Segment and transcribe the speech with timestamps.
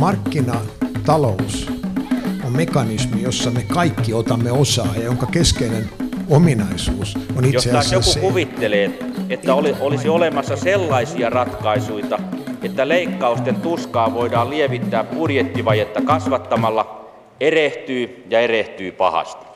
[0.00, 1.72] markkinatalous
[2.44, 5.88] on mekanismi, jossa me kaikki otamme osaa ja jonka keskeinen
[6.30, 8.98] ominaisuus on itse asiassa Jos joku se, kuvittelee,
[9.30, 12.18] että oli, olisi olemassa sellaisia ratkaisuja,
[12.62, 17.10] että leikkausten tuskaa voidaan lievittää budjettivajetta kasvattamalla,
[17.40, 19.46] erehtyy ja erehtyy pahasti.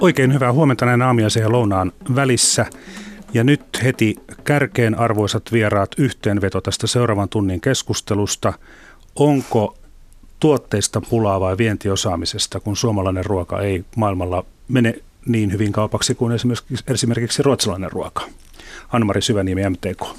[0.00, 2.66] Oikein hyvää huomenta näin aamiaisen ja lounaan välissä.
[3.34, 8.52] Ja nyt heti kärkeen arvoisat vieraat yhteenveto tästä seuraavan tunnin keskustelusta.
[9.16, 9.76] Onko
[10.40, 14.94] tuotteista pulaa vai vientiosaamisesta, kun suomalainen ruoka ei maailmalla mene
[15.26, 18.22] niin hyvin kaupaksi kuin esimerkiksi, esimerkiksi ruotsalainen ruoka?
[18.92, 20.16] Anmari Syväniemi, MTK.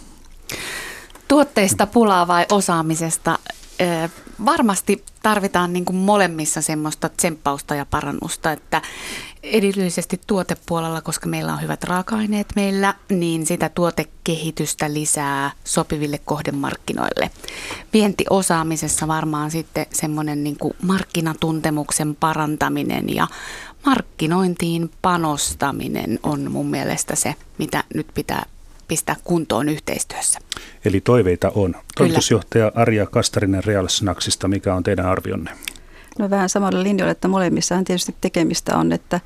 [1.28, 3.40] Tuotteista pulaa vai osaamisesta?
[4.46, 8.82] Varmasti tarvitaan niin kuin molemmissa semmoista tsemppausta ja parannusta, että
[9.44, 17.30] erityisesti tuotepuolella, koska meillä on hyvät raaka-aineet meillä, niin sitä tuotekehitystä lisää sopiville kohdemarkkinoille.
[17.94, 23.28] Vientiosaamisessa varmaan sitten semmoinen niin kuin markkinatuntemuksen parantaminen ja
[23.86, 28.46] markkinointiin panostaminen on mun mielestä se, mitä nyt pitää
[28.88, 30.40] pistää kuntoon yhteistyössä.
[30.86, 31.76] Eli toiveita on.
[31.98, 35.52] Toimitusjohtaja Arja Kastarinen Real Snacksista, mikä on teidän arvionne?
[36.20, 39.20] No vähän samalla linjalla, että molemmissahan tietysti tekemistä on, että,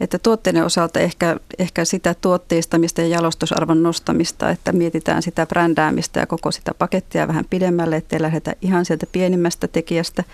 [0.00, 6.26] että tuotteiden osalta ehkä, ehkä sitä tuotteistamista ja jalostusarvon nostamista, että mietitään sitä brändäämistä ja
[6.26, 10.24] koko sitä pakettia vähän pidemmälle, ettei lähdetä ihan sieltä pienimmästä tekijästä.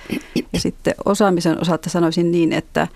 [0.53, 2.89] Ja sitten osaamisen osalta sanoisin niin, että,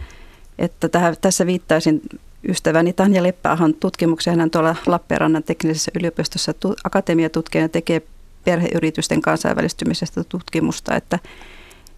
[0.59, 2.03] että tähän, tässä viittaisin
[2.49, 4.37] ystäväni Tanja Leppäähän tutkimuksia.
[4.37, 6.55] Hän tuolla Lappeenrannan teknisessä yliopistossa
[6.85, 8.03] akatemiatutkijana tekee
[8.45, 11.19] perheyritysten kansainvälistymisestä tutkimusta, että,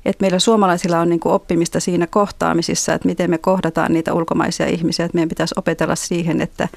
[0.04, 4.66] että meillä suomalaisilla on niin kuin oppimista siinä kohtaamisissa, että miten me kohdataan niitä ulkomaisia
[4.66, 6.68] ihmisiä, että meidän pitäisi opetella siihen, että,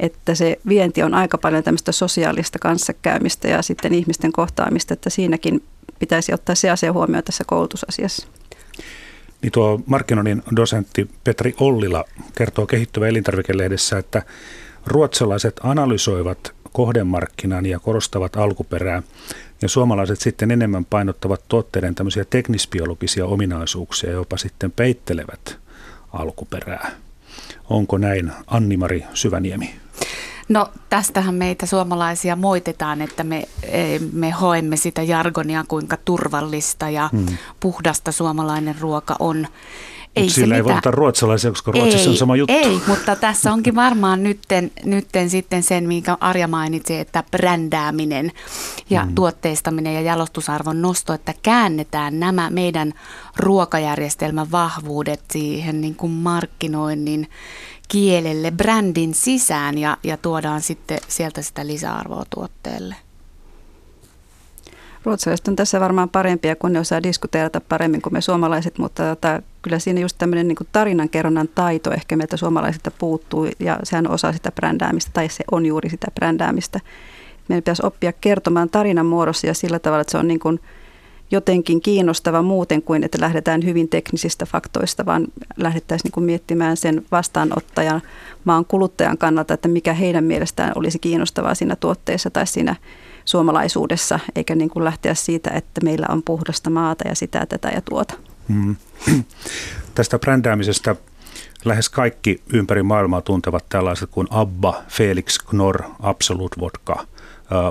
[0.00, 5.62] että se vienti on aika paljon tämmöistä sosiaalista kanssakäymistä ja sitten ihmisten kohtaamista, että siinäkin
[5.98, 8.28] pitäisi ottaa se asia huomioon tässä koulutusasiassa.
[9.42, 14.22] Niin tuo markkinoinnin dosentti Petri Ollila kertoo kehittyvä elintarvikelehdessä, että
[14.86, 19.02] ruotsalaiset analysoivat kohdemarkkinan ja korostavat alkuperää,
[19.62, 25.58] ja suomalaiset sitten enemmän painottavat tuotteiden tämmöisiä teknisbiologisia ominaisuuksia, jopa sitten peittelevät
[26.12, 26.90] alkuperää.
[27.70, 29.74] Onko näin, Annimari Syväniemi?
[30.48, 37.08] No tästähän meitä suomalaisia moitetaan, että me, e, me hoemme sitä jargonia, kuinka turvallista ja
[37.12, 37.26] hmm.
[37.60, 39.46] puhdasta suomalainen ruoka on.
[40.16, 42.54] Ei sillä ei ottaa ruotsalaisia, koska Ruotsissa ei, on sama juttu.
[42.54, 48.32] Ei, mutta tässä onkin varmaan nytten, nytten sitten sen, minkä Arja mainitsi, että brändääminen
[48.90, 49.14] ja mm.
[49.14, 52.92] tuotteistaminen ja jalostusarvon nosto, että käännetään nämä meidän
[53.36, 57.28] ruokajärjestelmän vahvuudet siihen niin kuin markkinoinnin
[57.88, 63.03] kielelle, brändin sisään ja, ja tuodaan sitten sieltä sitä lisäarvoa tuotteelle.
[65.04, 69.42] Ruotsalaiset on tässä varmaan parempia, kun ne osaa diskuteerata paremmin kuin me suomalaiset, mutta tota,
[69.62, 74.32] kyllä siinä just tämmöinen niin tarinankerronnan taito ehkä meiltä suomalaisilta puuttuu ja sehän on osa
[74.32, 76.80] sitä brändäämistä tai se on juuri sitä brändäämistä.
[77.48, 80.60] Meidän pitäisi oppia kertomaan tarinan muodossa ja sillä tavalla, että se on niin kuin
[81.30, 85.26] jotenkin kiinnostava muuten kuin, että lähdetään hyvin teknisistä faktoista, vaan
[85.56, 88.02] lähdettäisiin niin miettimään sen vastaanottajan
[88.44, 92.76] maan kuluttajan kannalta, että mikä heidän mielestään olisi kiinnostavaa siinä tuotteessa tai siinä
[93.24, 97.80] suomalaisuudessa, eikä niin kuin lähteä siitä, että meillä on puhdasta maata ja sitä, tätä ja
[97.80, 98.14] tuota.
[98.48, 98.76] Hmm.
[99.94, 100.96] Tästä brändäämisestä
[101.64, 107.06] lähes kaikki ympäri maailmaa tuntevat tällaiset kuin Abba, Felix Knorr, Absolute Vodka,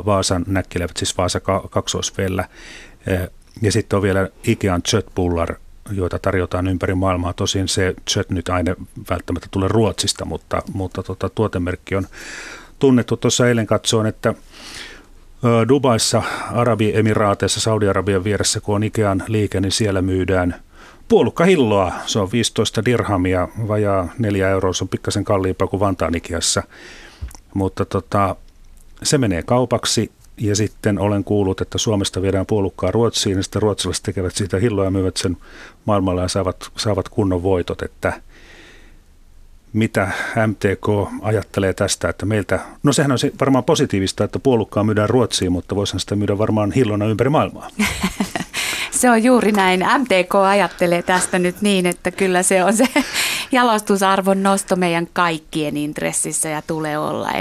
[0.06, 2.48] Vaasan näkkilevät, siis Vaasa kaksoisvellä.
[3.62, 5.56] Ja sitten on vielä Ikean Chötbullar,
[5.92, 7.34] joita tarjotaan ympäri maailmaa.
[7.34, 8.76] Tosin se Chöt nyt aina
[9.10, 12.08] välttämättä tulee Ruotsista, mutta, mutta tota, tuotemerkki on
[12.80, 13.18] tunnettu.
[13.18, 14.34] Tuossa eilen katsoin, että
[15.70, 20.56] Dubaissa, Arabiemiraateissa, Saudi-Arabian vieressä, kun on Ikean liike, niin siellä myydään
[21.08, 21.94] puolukkahilloa.
[22.06, 26.64] Se on 15 dirhamia, vajaa 4 euroa, se on pikkasen kalliimpaa kuin Vantaan Ikeassa.
[27.54, 28.36] Mutta tota,
[29.04, 34.04] se menee kaupaksi ja sitten olen kuullut, että Suomesta viedään puolukkaa Ruotsiin ja sitten ruotsalaiset
[34.04, 35.38] tekevät siitä hilloa ja myyvät sen
[35.86, 38.22] maailmalla ja saavat, saavat kunnon voitot, että
[39.74, 40.12] mitä
[40.48, 45.76] MTK ajattelee tästä, että meiltä, no sehän on varmaan positiivista, että puolukkaa myydään Ruotsiin, mutta
[45.76, 47.68] voisihan sitä myydä varmaan hillona ympäri maailmaa.
[49.04, 49.80] Se on juuri näin.
[49.80, 52.86] MTK ajattelee tästä nyt niin, että kyllä se on se
[53.52, 57.32] jalostusarvon nosto meidän kaikkien intressissä ja tulee olla.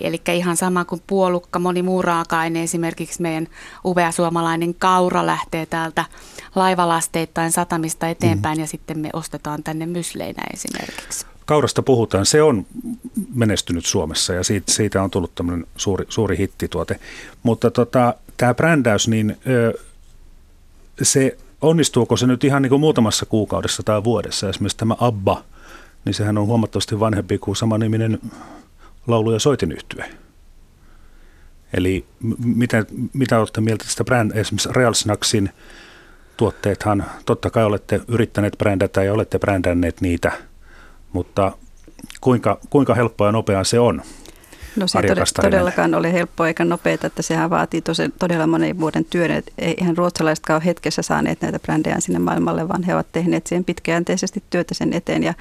[0.00, 3.48] Eli ihan sama kuin puolukka, moni muu raaka-aine, esimerkiksi meidän
[3.84, 6.04] upea suomalainen kaura lähtee täältä
[6.54, 8.60] laivalasteittain satamista eteenpäin mm.
[8.60, 11.29] ja sitten me ostetaan tänne mysleinä esimerkiksi.
[11.50, 12.66] Kaurasta puhutaan, se on
[13.34, 17.00] menestynyt Suomessa ja siitä, siitä on tullut tämmöinen suuri, suuri hittituote.
[17.42, 19.36] Mutta tota, tämä brändäys, niin
[21.02, 24.48] se onnistuuko se nyt ihan niin kuin muutamassa kuukaudessa tai vuodessa?
[24.48, 25.44] Esimerkiksi tämä Abba,
[26.04, 28.18] niin sehän on huomattavasti vanhempi kuin samaniminen
[29.06, 30.10] laulu- ja soitinyhtye.
[31.72, 32.04] Eli
[32.44, 35.50] mitä, mitä olette mieltä tästä bränd, esimerkiksi Real Snacksin
[36.36, 40.49] tuotteethan, totta kai olette yrittäneet brändätä ja olette brändänneet niitä,
[41.12, 41.52] mutta
[42.20, 44.02] kuinka, kuinka helppoa ja nopeaa se on?
[44.76, 45.10] No se ei
[45.42, 49.30] todellakaan ole helppoa eikä nopeaa, että sehän vaatii tosi, todella monen vuoden työn.
[49.30, 53.46] Että ei ihan ruotsalaisetkaan ole hetkessä saaneet näitä brändejä sinne maailmalle, vaan he ovat tehneet
[53.46, 55.22] siihen pitkäjänteisesti työtä sen eteen.
[55.22, 55.34] Ja,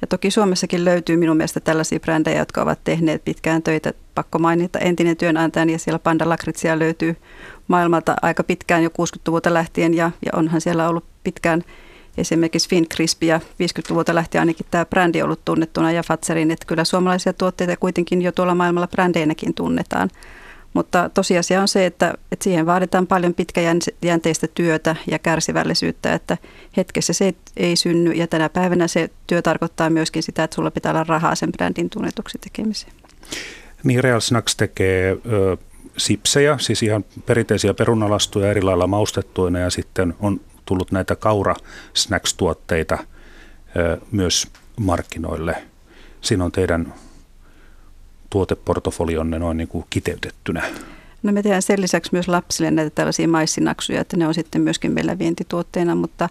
[0.00, 3.92] ja toki Suomessakin löytyy minun mielestä tällaisia brändejä, jotka ovat tehneet pitkään töitä.
[4.14, 7.16] Pakko mainita entinen työnantaja ja siellä Panda Lakritsia löytyy
[7.68, 11.64] maailmalta aika pitkään jo 60-luvulta lähtien ja, ja onhan siellä ollut pitkään
[12.18, 16.84] esimerkiksi Fincrisp ja 50-luvulta lähtien ainakin tämä brändi on ollut tunnettuna ja Fatserin, että kyllä
[16.84, 20.10] suomalaisia tuotteita kuitenkin jo tuolla maailmalla brändeinäkin tunnetaan.
[20.74, 26.38] Mutta tosiasia on se, että, että siihen vaaditaan paljon pitkäjänteistä työtä ja kärsivällisyyttä, että
[26.76, 30.92] hetkessä se ei synny ja tänä päivänä se työ tarkoittaa myöskin sitä, että sulla pitää
[30.92, 32.92] olla rahaa sen brändin tunnetuksi tekemiseen.
[33.84, 35.56] Niin Real Snacks tekee ö,
[35.96, 40.40] sipsejä, siis ihan perinteisiä perunalastuja eri lailla maustettuina ja sitten on
[40.70, 41.54] tullut näitä kaura
[41.94, 42.98] snacks-tuotteita
[44.12, 44.48] myös
[44.80, 45.62] markkinoille.
[46.20, 46.94] Siinä on teidän
[48.30, 50.62] tuoteportofolionne noin niin kuin kiteytettynä.
[51.22, 54.92] No me tehdään sen lisäksi myös lapsille näitä tällaisia maissinaksuja, että ne on sitten myöskin
[54.92, 56.28] meillä vientituotteina, mutta,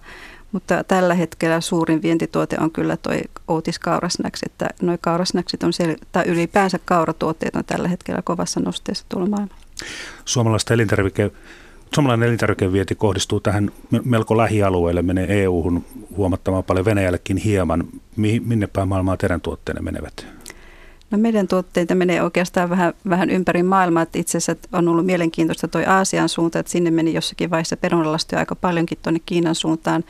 [0.52, 3.14] mutta tällä hetkellä suurin vientituote on kyllä tuo
[3.48, 9.06] Outis kaurasnäks, että nuo kaurasnäksit on, sel- tai ylipäänsä kauratuotteet on tällä hetkellä kovassa nosteessa
[9.10, 9.62] tuolla maailmalla.
[10.26, 11.32] Suomalaista elintarvike
[11.96, 13.72] Suomalainen elintarvikevienti kohdistuu tähän
[14.06, 15.86] melko lähialueelle, menee EU-hun
[16.18, 17.88] huomattavan paljon, Venäjällekin hieman.
[18.16, 20.28] Minne päin maailmaa teidän tuotteenne menevät?
[21.12, 24.04] No meidän tuotteita menee oikeastaan vähän, vähän ympäri maailmaa.
[24.04, 28.40] Että itse asiassa on ollut mielenkiintoista tuo Aasian suunta, että sinne meni jossakin vaiheessa perunalastuja
[28.40, 30.04] aika paljonkin tuonne Kiinan suuntaan.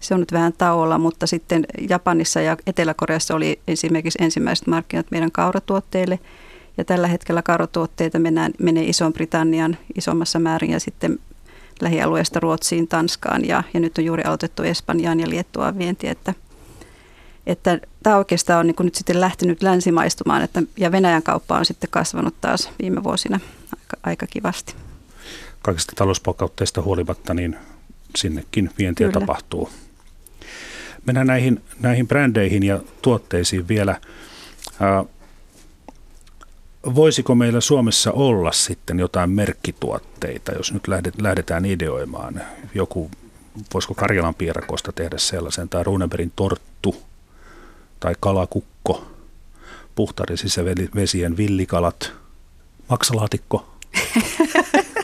[0.00, 5.32] Se on nyt vähän tauolla, mutta sitten Japanissa ja Etelä-Koreassa oli esimerkiksi ensimmäiset markkinat meidän
[5.32, 6.18] kauratuotteille–
[6.78, 11.18] ja tällä hetkellä karotuotteita mennään, menee Iso-Britannian isommassa määrin ja sitten
[11.80, 16.34] lähialueesta Ruotsiin, Tanskaan ja, ja nyt on juuri aloitettu Espanjaan ja Liettuaan vienti, että,
[17.46, 21.90] että tämä oikeastaan on niin nyt sitten lähtenyt länsimaistumaan että, ja Venäjän kauppa on sitten
[21.90, 23.40] kasvanut taas viime vuosina
[23.72, 24.74] aika, aika kivasti.
[25.62, 27.56] Kaikista talouspakautteista huolimatta niin
[28.16, 29.20] sinnekin vientiä Kyllä.
[29.20, 29.70] tapahtuu.
[31.06, 34.00] Mennään näihin, näihin brändeihin ja tuotteisiin vielä
[36.94, 40.82] voisiko meillä Suomessa olla sitten jotain merkkituotteita, jos nyt
[41.18, 42.40] lähdetään ideoimaan?
[42.74, 43.10] Joku,
[43.74, 46.96] voisiko Karjalan piirakosta tehdä sellaisen, tai Runeberin torttu,
[48.00, 49.06] tai kalakukko,
[49.94, 52.12] puhtaiden sisävesien villikalat,
[52.88, 53.66] maksalaatikko?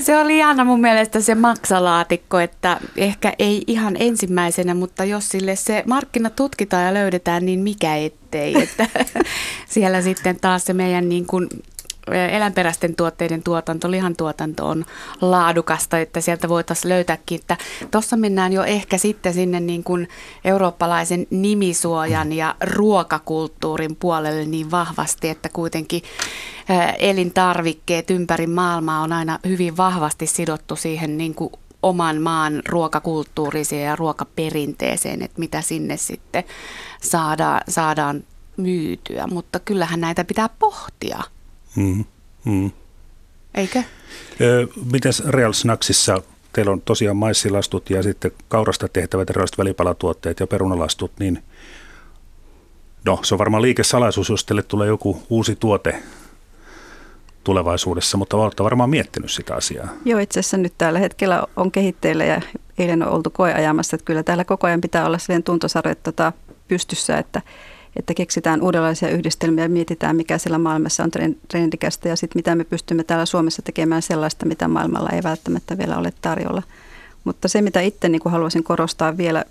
[0.00, 5.56] Se oli ihana mun mielestä se maksalaatikko, että ehkä ei ihan ensimmäisenä, mutta jos sille
[5.56, 8.62] se markkina tutkitaan ja löydetään, niin mikä ettei.
[8.62, 8.86] Että
[9.68, 11.48] siellä sitten taas se meidän niin kuin
[12.12, 14.84] eläinperäisten tuotteiden tuotanto, lihantuotanto on
[15.20, 17.40] laadukasta, että sieltä voitaisiin löytääkin,
[17.90, 20.08] tuossa mennään jo ehkä sitten sinne niin kuin
[20.44, 26.02] eurooppalaisen nimisuojan ja ruokakulttuurin puolelle niin vahvasti, että kuitenkin
[26.98, 33.96] elintarvikkeet ympäri maailmaa on aina hyvin vahvasti sidottu siihen niin kuin oman maan ruokakulttuuriseen ja
[33.96, 36.44] ruokaperinteeseen, että mitä sinne sitten
[37.02, 38.24] saadaan, saadaan
[38.56, 41.22] myytyä, mutta kyllähän näitä pitää pohtia.
[41.76, 42.04] Mm,
[42.44, 42.70] mm.
[43.54, 43.82] Eikö?
[44.92, 46.22] mitäs Real Snacksissa?
[46.52, 51.42] Teillä on tosiaan maissilastut ja sitten kaurasta tehtävät erilaiset välipalatuotteet ja perunalastut, niin
[53.04, 56.02] no se on varmaan liikesalaisuus, jos teille tulee joku uusi tuote
[57.44, 59.88] tulevaisuudessa, mutta olette varmaan miettinyt sitä asiaa.
[60.04, 62.40] Joo, itse asiassa nyt tällä hetkellä on kehitteillä ja
[62.78, 66.32] eilen on oltu koeajamassa, että kyllä täällä koko ajan pitää olla sellainen tuntosarja tota,
[66.68, 67.42] pystyssä, että
[67.96, 71.10] että keksitään uudenlaisia yhdistelmiä ja mietitään, mikä siellä maailmassa on
[71.48, 75.98] trendikästä ja sitten mitä me pystymme täällä Suomessa tekemään sellaista, mitä maailmalla ei välttämättä vielä
[75.98, 76.62] ole tarjolla.
[77.24, 79.44] Mutta se, mitä itse niin kuin haluaisin korostaa vielä,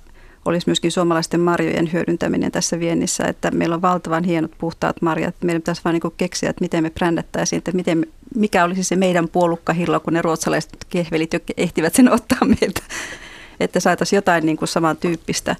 [0.45, 5.35] olisi myöskin suomalaisten marjojen hyödyntäminen tässä viennissä, että meillä on valtavan hienot puhtaat marjat.
[5.43, 8.05] Meidän pitäisi vain niin keksiä, että miten me brändättäisiin, että miten,
[8.35, 12.81] mikä olisi se meidän puolukkahillo, kun ne ruotsalaiset kehvelit jo ehtivät sen ottaa meiltä.
[13.59, 15.55] Että saataisiin jotain niin kuin samantyyppistä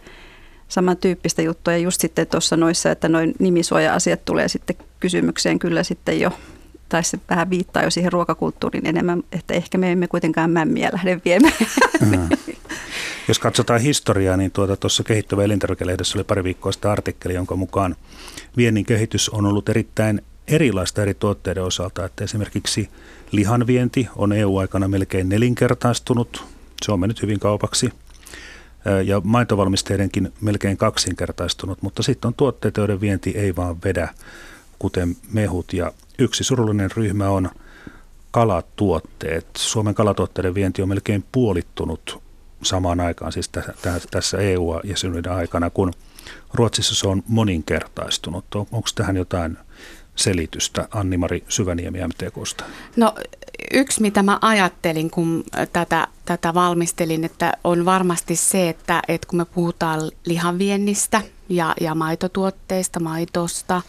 [0.70, 1.74] samantyyppistä juttua.
[1.74, 6.32] Ja just sitten tuossa noissa, että noin nimisuoja-asiat tulee sitten kysymykseen kyllä sitten jo
[6.90, 11.22] tai se vähän viittaa jo siihen ruokakulttuuriin enemmän, että ehkä me emme kuitenkaan mämmiä lähde
[11.26, 11.54] viemään.
[12.00, 12.30] Mm.
[13.28, 17.96] Jos katsotaan historiaa, niin tuota, tuossa kehittyvä elintarvikelehdessä oli pari viikkoa sitä artikkeli, jonka mukaan
[18.58, 22.06] viennin kehitys on ollut erittäin erilaista eri tuotteiden osalta.
[22.06, 22.90] Että esimerkiksi
[23.32, 26.46] lihanvienti on EU-aikana melkein nelinkertaistunut,
[26.86, 27.90] se on mennyt hyvin kaupaksi.
[29.06, 34.10] Ja maitovalmisteidenkin melkein kaksinkertaistunut, mutta sitten on tuotteita, joiden vienti ei vaan vedä,
[34.80, 35.74] kuten mehut.
[35.74, 37.50] Ja yksi surullinen ryhmä on
[38.32, 39.48] kalatuotteet.
[39.58, 42.22] Suomen kalatuotteiden vienti on melkein puolittunut
[42.64, 43.50] samaan aikaan, siis
[44.12, 45.94] tässä EU-jäsenyyden aikana, kun
[46.54, 48.56] Ruotsissa se on moninkertaistunut.
[48.56, 49.58] Onko tähän jotain
[50.16, 52.64] selitystä Anni-Mari Syväniemi MTKsta?
[52.96, 53.16] No
[53.74, 59.38] yksi, mitä mä ajattelin, kun tätä, tätä valmistelin, että on varmasti se, että, että kun
[59.38, 63.82] me puhutaan lihanviennistä ja, ja maitotuotteista, maitosta,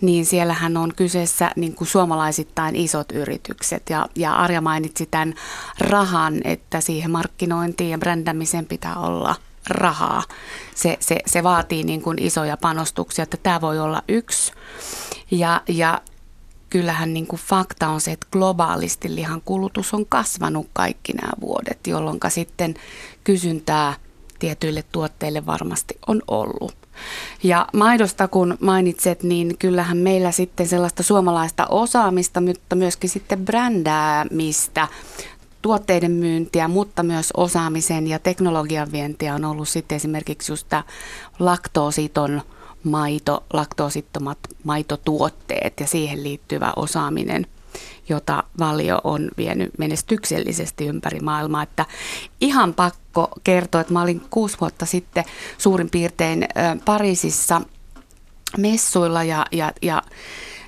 [0.00, 3.82] niin siellähän on kyseessä niin kuin suomalaisittain isot yritykset.
[3.90, 5.34] Ja, ja Arja mainitsi tämän
[5.78, 9.36] rahan, että siihen markkinointiin ja brändämiseen pitää olla
[9.68, 10.22] rahaa.
[10.74, 14.52] Se, se, se vaatii niin kuin isoja panostuksia, että tämä voi olla yksi.
[15.30, 16.00] Ja, ja
[16.70, 21.86] kyllähän niin kuin fakta on se, että globaalisti lihan kulutus on kasvanut kaikki nämä vuodet,
[21.86, 22.74] jolloin sitten
[23.24, 23.94] kysyntää
[24.38, 26.76] tietyille tuotteille varmasti on ollut.
[27.42, 34.88] Ja maidosta kun mainitset, niin kyllähän meillä sitten sellaista suomalaista osaamista, mutta myöskin sitten brändäämistä,
[35.62, 40.66] tuotteiden myyntiä, mutta myös osaamisen ja teknologian vientiä on ollut sitten esimerkiksi just
[41.38, 42.42] laktoositon
[42.84, 47.46] maito, laktoosittomat maitotuotteet ja siihen liittyvä osaaminen,
[48.08, 51.62] jota Valio on vienyt menestyksellisesti ympäri maailmaa.
[51.62, 51.86] Että
[52.40, 55.24] ihan pakko kertoa, että mä olin kuusi vuotta sitten
[55.58, 56.48] suurin piirtein
[56.84, 57.60] Pariisissa
[58.58, 60.02] messuilla ja, ja, ja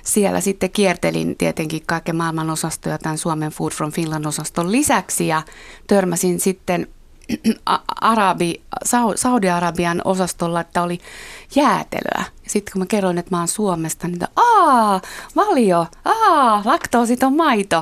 [0.03, 5.43] siellä sitten kiertelin tietenkin kaiken maailman osastoja tämän Suomen Food from Finland osaston lisäksi ja
[5.87, 6.87] törmäsin sitten
[8.01, 8.61] Arabi,
[9.15, 10.99] Saudi-Arabian osastolla, että oli
[11.55, 12.25] jäätelöä.
[12.51, 15.01] Sitten kun mä kerroin, että mä oon Suomesta, niin aa,
[15.35, 17.75] valio, aa, laktoositon maito.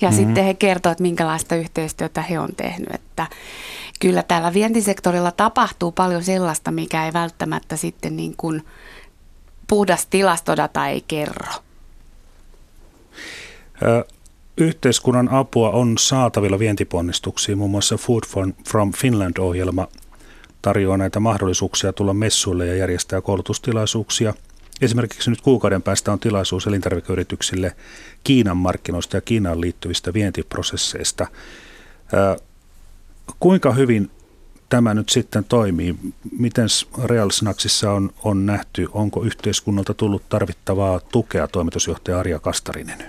[0.00, 0.24] Ja mm-hmm.
[0.24, 2.94] sitten he kertoivat, että minkälaista yhteistyötä he on tehnyt.
[2.94, 3.26] Että
[4.00, 8.66] kyllä täällä vientisektorilla tapahtuu paljon sellaista, mikä ei välttämättä sitten niin kuin
[9.66, 11.52] puhdas tilastodata ei kerro.
[14.58, 17.58] Yhteiskunnan apua on saatavilla vientiponnistuksiin.
[17.58, 18.22] Muun muassa Food
[18.68, 19.88] from Finland-ohjelma
[20.66, 24.34] tarjoaa näitä mahdollisuuksia tulla messuille ja järjestää koulutustilaisuuksia.
[24.80, 27.76] Esimerkiksi nyt kuukauden päästä on tilaisuus elintarvikeyrityksille
[28.24, 31.26] Kiinan markkinoista ja Kiinaan liittyvistä vientiprosesseista.
[33.40, 34.10] Kuinka hyvin
[34.68, 35.94] tämä nyt sitten toimii?
[36.38, 36.68] Miten
[37.04, 38.86] Real Snacksissa on, on nähty?
[38.92, 43.04] Onko yhteiskunnalta tullut tarvittavaa tukea, toimitusjohtaja Arja Kastarinen?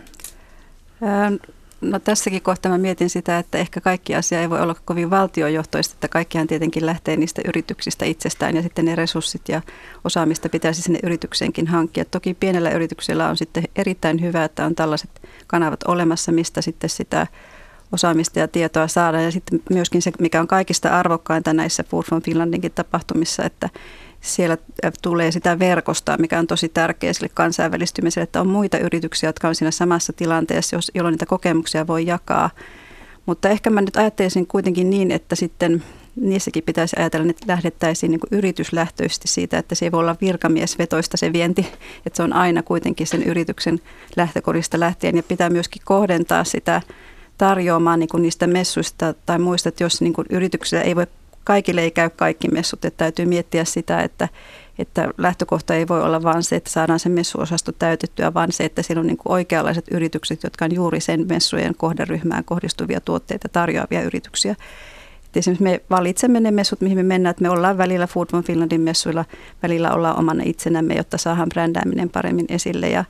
[1.81, 5.93] No tässäkin kohtaa mä mietin sitä, että ehkä kaikki asia ei voi olla kovin valtiojohtoista,
[5.93, 9.61] että kaikkihan tietenkin lähtee niistä yrityksistä itsestään ja sitten ne resurssit ja
[10.03, 12.05] osaamista pitäisi sinne yritykseenkin hankkia.
[12.05, 15.09] Toki pienellä yrityksellä on sitten erittäin hyvä, että on tällaiset
[15.47, 17.27] kanavat olemassa, mistä sitten sitä
[17.91, 19.21] osaamista ja tietoa saada.
[19.21, 23.69] Ja sitten myöskin se, mikä on kaikista arvokkainta näissä from Finlandinkin tapahtumissa, että
[24.27, 24.57] siellä
[25.01, 29.55] tulee sitä verkostoa, mikä on tosi tärkeä sille kansainvälistymiselle, että on muita yrityksiä, jotka on
[29.55, 32.49] siinä samassa tilanteessa, jolloin niitä kokemuksia voi jakaa.
[33.25, 35.83] Mutta ehkä mä nyt ajattelisin kuitenkin niin, että sitten
[36.15, 41.33] niissäkin pitäisi ajatella, että lähdettäisiin niin yrityslähtöisesti siitä, että se ei voi olla virkamiesvetoista se
[41.33, 41.67] vienti,
[42.05, 43.79] että se on aina kuitenkin sen yrityksen
[44.15, 46.81] lähtökodista lähtien ja pitää myöskin kohdentaa sitä
[47.37, 51.07] tarjoamaan niin niistä messuista tai muista, että jos niin yrityksillä ei voi
[51.47, 54.29] kaikille ei käy kaikki messut, että täytyy miettiä sitä, että,
[54.79, 58.81] että lähtökohta ei voi olla vain se, että saadaan se messuosasto täytettyä, vaan se, että
[58.81, 64.51] siellä on niin oikeanlaiset yritykset, jotka on juuri sen messujen kohderyhmään kohdistuvia tuotteita tarjoavia yrityksiä.
[65.25, 68.43] Et esimerkiksi me valitsemme ne messut, mihin me mennään, että me ollaan välillä Food from
[68.43, 69.25] Finlandin messuilla,
[69.63, 73.05] välillä ollaan omana itsenämme, jotta saadaan brändääminen paremmin esille ja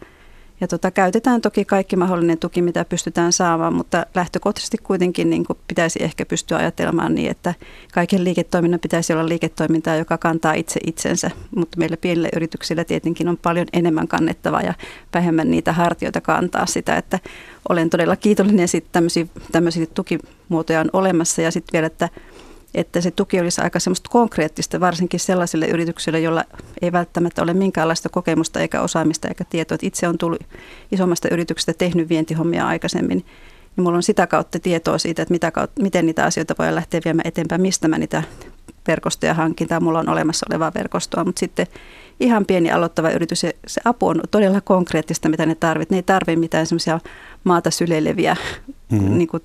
[0.61, 5.59] ja tota, käytetään toki kaikki mahdollinen tuki, mitä pystytään saamaan, mutta lähtökohtaisesti kuitenkin niin kuin
[5.67, 7.53] pitäisi ehkä pystyä ajattelemaan niin, että
[7.93, 11.31] kaiken liiketoiminnan pitäisi olla liiketoimintaa, joka kantaa itse itsensä.
[11.55, 14.73] Mutta meillä pienillä yrityksillä tietenkin on paljon enemmän kannettavaa ja
[15.13, 17.19] vähemmän niitä hartioita kantaa sitä, että
[17.69, 22.09] olen todella kiitollinen siitä, tämmöisiä, tämmöisiä tukimuotoja on olemassa ja sitten vielä, että
[22.73, 26.43] että se tuki olisi aika semmoista konkreettista, varsinkin sellaisille yrityksille, joilla
[26.81, 29.75] ei välttämättä ole minkäänlaista kokemusta eikä osaamista eikä tietoa.
[29.75, 30.43] Että itse on tullut
[30.91, 33.25] isommasta yrityksestä tehnyt vientihommia aikaisemmin,
[33.75, 37.01] niin mulla on sitä kautta tietoa siitä, että mitä kautta, miten niitä asioita voi lähteä
[37.05, 38.23] viemään eteenpäin, mistä mä niitä
[38.87, 41.67] verkostoja hankintaa, mulla on olemassa olevaa verkostoa, mutta sitten
[42.19, 45.91] ihan pieni aloittava yritys, se, se apu on todella konkreettista, mitä ne tarvitsevat.
[45.91, 46.99] Ne ei tarvitse mitään semmoisia
[47.43, 48.35] maata syleileviä
[48.91, 49.17] mm-hmm.
[49.17, 49.43] niin kuin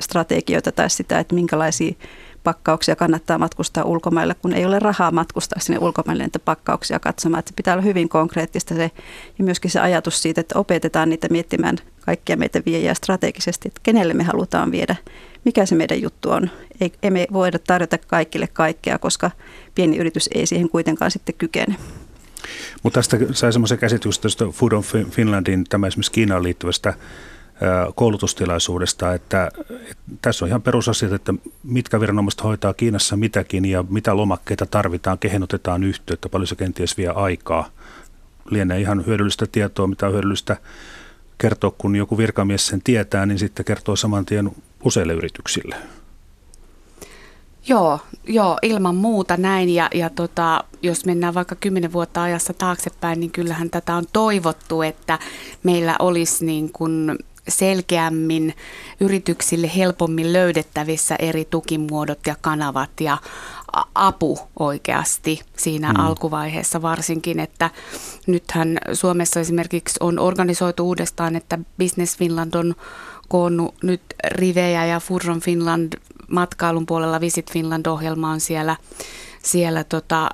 [0.00, 1.94] strategioita tai sitä, että minkälaisia
[2.44, 7.38] pakkauksia kannattaa matkustaa ulkomaille, kun ei ole rahaa matkustaa sinne ulkomaille niitä pakkauksia katsomaan.
[7.38, 8.90] Että pitää olla hyvin konkreettista se,
[9.38, 14.14] ja myöskin se ajatus siitä, että opetetaan niitä miettimään kaikkia meitä viejää strategisesti, että kenelle
[14.14, 14.96] me halutaan viedä,
[15.44, 16.50] mikä se meidän juttu on.
[16.80, 19.30] Ei, ei me voida tarjota kaikille kaikkea, koska
[19.74, 21.76] pieni yritys ei siihen kuitenkaan sitten kykene.
[22.82, 26.94] Mutta tästä sai semmoisen käsityksen tästä Food of Finlandin, tämä esimerkiksi Kiinaan liittyvästä
[27.94, 29.50] koulutustilaisuudesta, että,
[29.90, 35.18] että tässä on ihan perusasiat, että mitkä viranomaiset hoitaa Kiinassa mitäkin ja mitä lomakkeita tarvitaan,
[35.18, 37.68] kehen otetaan yhteyttä, paljon se kenties vie aikaa.
[38.50, 40.56] Lienee ihan hyödyllistä tietoa, mitä on hyödyllistä
[41.38, 44.50] kertoa, kun joku virkamies sen tietää, niin sitten kertoo saman tien
[44.84, 45.76] useille yrityksille.
[47.68, 49.68] Joo, joo, ilman muuta näin.
[49.68, 54.82] Ja, ja tota, jos mennään vaikka kymmenen vuotta ajassa taaksepäin, niin kyllähän tätä on toivottu,
[54.82, 55.18] että
[55.62, 58.54] meillä olisi niin kuin selkeämmin
[59.00, 63.18] yrityksille helpommin löydettävissä eri tukimuodot ja kanavat ja
[63.94, 66.00] apu oikeasti siinä mm.
[66.00, 67.70] alkuvaiheessa varsinkin, että
[68.26, 72.74] nythän Suomessa esimerkiksi on organisoitu uudestaan, että Business Finland on
[73.28, 75.92] koonnut nyt rivejä ja Furron Finland
[76.28, 78.76] matkailun puolella Visit Finland-ohjelma on siellä,
[79.42, 80.30] siellä tota,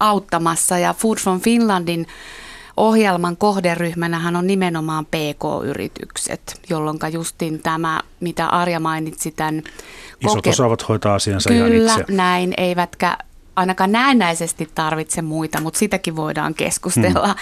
[0.00, 2.06] auttamassa ja Food from Finlandin
[2.76, 9.62] ohjelman kohderyhmänähän on nimenomaan PK-yritykset, jolloin justin tämä, mitä Arja mainitsi, tämän
[10.20, 12.12] Isot koke- osaavat hoitaa asiansa Kyllä, ihan itse.
[12.12, 13.18] näin, eivätkä
[13.56, 17.36] ainakaan näennäisesti tarvitse muita, mutta sitäkin voidaan keskustella, hmm.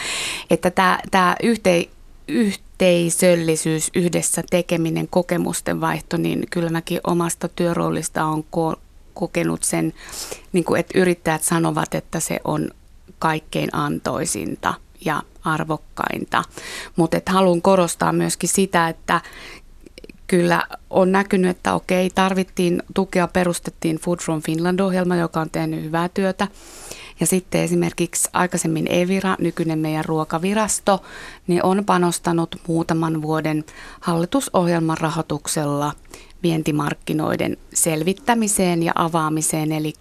[0.51, 1.89] että tämä, tämä yhte,
[2.29, 8.79] yhteisöllisyys, yhdessä tekeminen, kokemusten vaihto, niin kyllä mäkin omasta työroolista on ko-
[9.15, 9.93] kokenut sen,
[10.53, 12.71] niin kuin, että yrittäjät sanovat, että se on
[13.19, 14.75] kaikkein antoisinta
[15.05, 16.45] ja arvokkainta.
[16.97, 19.21] Mutta haluan korostaa myöskin sitä, että
[20.27, 26.09] kyllä on näkynyt, että okei, tarvittiin tukea, perustettiin Food from Finland-ohjelma, joka on tehnyt hyvää
[26.09, 26.49] työtä.
[27.21, 31.03] Ja sitten esimerkiksi aikaisemmin Evira, nykyinen meidän ruokavirasto,
[31.47, 33.65] niin on panostanut muutaman vuoden
[34.01, 35.93] hallitusohjelman rahoituksella
[36.43, 39.73] vientimarkkinoiden selvittämiseen ja avaamiseen.
[39.73, 39.93] Eli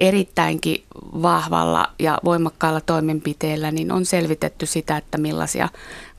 [0.00, 0.84] erittäinkin
[1.22, 5.68] vahvalla ja voimakkaalla toimenpiteellä niin on selvitetty sitä, että millaisia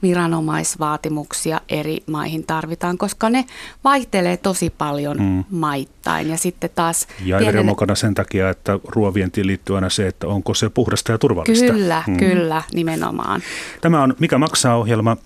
[0.02, 3.46] viranomaisvaatimuksia eri maihin tarvitaan, koska ne
[3.84, 5.44] vaihtelee tosi paljon mm.
[5.50, 6.30] maittain.
[6.30, 7.08] Ja sitten taas...
[7.26, 7.64] Ja pienelle...
[7.64, 11.74] mukana sen takia, että ruovientiin liittyy aina se, että onko se puhdasta ja turvallista.
[11.74, 12.18] Kyllä, mm.
[12.18, 13.42] kyllä, nimenomaan.
[13.82, 15.18] Tämä on Mikä maksaa ohjelma.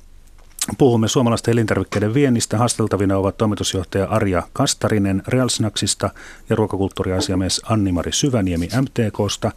[0.78, 2.58] Puhumme suomalaisten elintarvikkeiden viennistä.
[2.58, 6.10] Haasteltavina ovat toimitusjohtaja Arja Kastarinen Realsnaksista
[6.50, 9.52] ja ruokakulttuuriasiamies Anni-Mari Syväniemi MTKsta.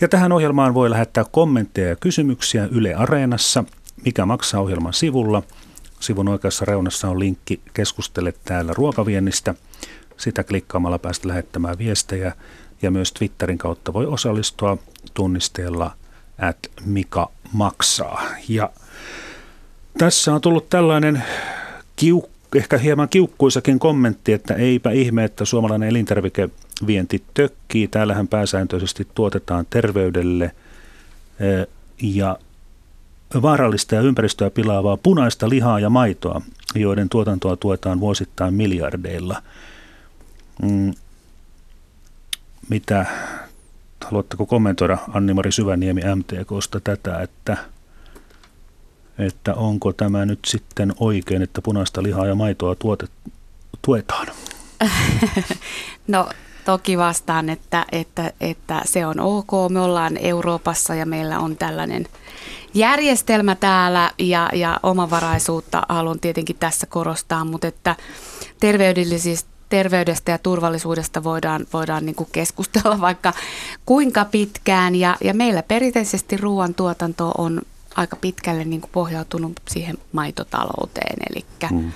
[0.00, 3.64] Ja tähän ohjelmaan voi lähettää kommentteja ja kysymyksiä Yle Areenassa,
[4.04, 5.42] mikä maksaa ohjelman sivulla.
[6.00, 9.54] Sivun oikeassa reunassa on linkki Keskustele täällä ruokaviennistä.
[10.16, 12.32] Sitä klikkaamalla päästä lähettämään viestejä
[12.82, 14.78] ja myös Twitterin kautta voi osallistua
[15.14, 15.90] tunnisteella
[16.38, 18.22] at Mika maksaa.
[18.48, 18.70] Ja
[19.98, 21.22] tässä on tullut tällainen
[21.96, 27.88] kiuk, ehkä hieman kiukkuisakin kommentti, että eipä ihme, että suomalainen elintarvikevienti tökkii.
[27.88, 30.44] Täällähän pääsääntöisesti tuotetaan terveydelle
[31.40, 31.66] eh,
[32.02, 32.38] ja
[33.42, 36.40] vaarallista ja ympäristöä pilaavaa punaista lihaa ja maitoa,
[36.74, 39.42] joiden tuotantoa tuetaan vuosittain miljardeilla.
[40.62, 40.94] Mm.
[42.68, 43.06] Mitä,
[44.04, 47.56] haluatteko kommentoida Anni-Mari Syväniemi MTKsta tätä, että–
[49.18, 53.10] että onko tämä nyt sitten oikein, että punaista lihaa ja maitoa tuotet,
[53.82, 54.26] tuetaan?
[56.08, 56.28] No
[56.64, 59.50] toki vastaan, että, että, että se on ok.
[59.70, 62.06] Me ollaan Euroopassa ja meillä on tällainen
[62.74, 67.96] järjestelmä täällä ja, ja omavaraisuutta haluan tietenkin tässä korostaa, mutta että
[68.60, 73.32] terveydellisistä terveydestä ja turvallisuudesta voidaan, voidaan niin keskustella vaikka
[73.86, 74.94] kuinka pitkään.
[74.94, 77.62] Ja, ja meillä perinteisesti ruoantuotanto on
[77.94, 81.16] aika pitkälle niin kuin pohjautunut siihen maitotalouteen.
[81.30, 81.92] Eli mm.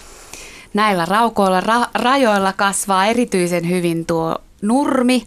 [0.74, 5.26] näillä raukoilla, ra- rajoilla kasvaa erityisen hyvin tuo nurmi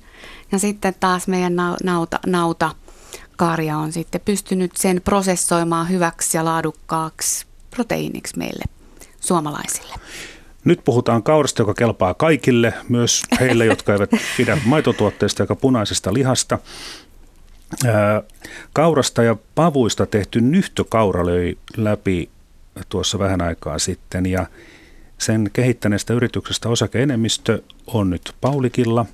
[0.51, 2.75] ja sitten taas meidän nauta, nauta
[3.35, 8.63] karja on sitten pystynyt sen prosessoimaan hyväksi ja laadukkaaksi proteiiniksi meille
[9.19, 9.93] suomalaisille.
[10.65, 16.59] Nyt puhutaan kaurasta, joka kelpaa kaikille, myös heille, jotka eivät pidä maitotuotteista ja punaisesta lihasta.
[18.73, 22.29] Kaurasta ja pavuista tehty nyhtökaura löi läpi
[22.89, 24.45] tuossa vähän aikaa sitten ja
[25.19, 29.05] Sen kehittäneestä yrityksestä osakeenemmistö on nyt Paulikilla.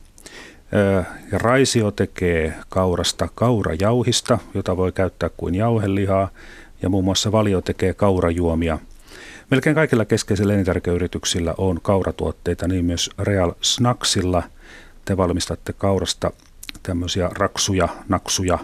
[1.32, 6.30] Ja Raisio tekee kaurasta kaurajauhista, jota voi käyttää kuin jauhelihaa,
[6.82, 8.80] ja muun muassa Valio tekee kaurajuomia.
[9.52, 14.44] Melkein kaikilla keskeisillä elintarvikeyrityksillä on kauratuotteita, niin myös Real Snacksilla.
[15.06, 16.32] Te valmistatte kaurasta
[16.86, 18.60] tämmöisiä raksuja, naksuja.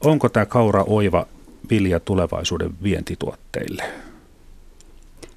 [0.00, 1.26] Onko tämä kaura oiva
[1.70, 3.84] vilja tulevaisuuden vientituotteille?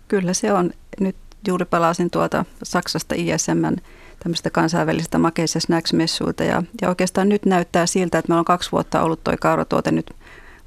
[0.08, 0.72] Kyllä se on.
[1.00, 1.16] Nyt
[1.48, 3.76] juuri palasin tuota Saksasta ISMn
[4.20, 6.44] tämmöistä kansainvälistä makeis- ja snacks-messuilta.
[6.44, 10.12] Ja, ja oikeastaan nyt näyttää siltä, että meillä on kaksi vuotta ollut tuo kauratuote nyt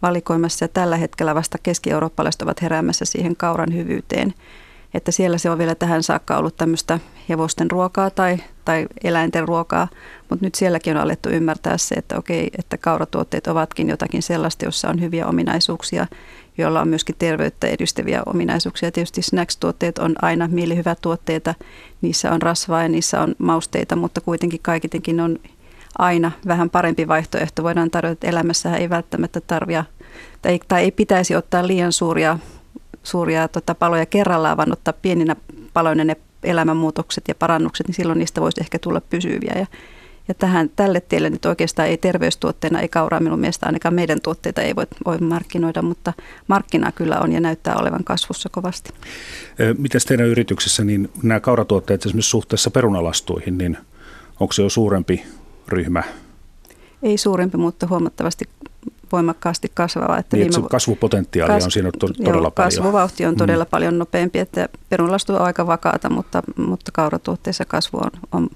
[0.02, 4.34] valikoimassa ja tällä hetkellä vasta keski-eurooppalaiset ovat heräämässä siihen kauran hyvyyteen.
[4.94, 6.98] Että siellä se on vielä tähän saakka ollut tämmöistä
[7.28, 9.88] hevosten ruokaa tai, tai eläinten ruokaa,
[10.30, 14.88] mutta nyt sielläkin on alettu ymmärtää se, että okei, että kauratuotteet ovatkin jotakin sellaista, jossa
[14.88, 16.06] on hyviä ominaisuuksia,
[16.58, 18.92] joilla on myöskin terveyttä edistäviä ominaisuuksia.
[18.92, 21.54] Tietysti snacks-tuotteet on aina mielihyvät tuotteita,
[22.02, 25.38] niissä on rasvaa ja niissä on mausteita, mutta kuitenkin kaikitenkin on
[25.98, 27.62] aina vähän parempi vaihtoehto.
[27.62, 29.84] Voidaan tarjota, että elämässä ei välttämättä tarvia
[30.42, 32.38] tai, tai ei pitäisi ottaa liian suuria,
[33.02, 35.36] suuria tota, paloja kerrallaan, vaan ottaa pieninä
[35.72, 39.52] paloina ne elämänmuutokset ja parannukset, niin silloin niistä voisi ehkä tulla pysyviä.
[39.56, 39.66] Ja,
[40.28, 44.62] ja tähän, tälle tielle nyt oikeastaan ei terveystuotteena, ei kauraa minun mielestä ainakaan meidän tuotteita
[44.62, 46.12] ei voi, voi markkinoida, mutta
[46.48, 48.90] markkina kyllä on ja näyttää olevan kasvussa kovasti.
[49.78, 53.78] Miten teidän yrityksessä, niin nämä kauratuotteet esimerkiksi suhteessa perunalastuihin, niin
[54.40, 55.22] onko se jo suurempi
[55.68, 56.02] ryhmä?
[57.02, 58.44] Ei suurempi, mutta huomattavasti
[59.12, 60.18] voimakkaasti kasvava.
[60.18, 60.68] Että niin, viime...
[60.68, 61.64] kasvupotentiaali kas...
[61.64, 62.52] on siinä todella joo, paljon.
[62.54, 63.70] Kasvuvauhti on todella mm.
[63.70, 68.48] paljon nopeampi, että perunlastu on aika vakaata, mutta, mutta kauratuotteissa kasvu on, on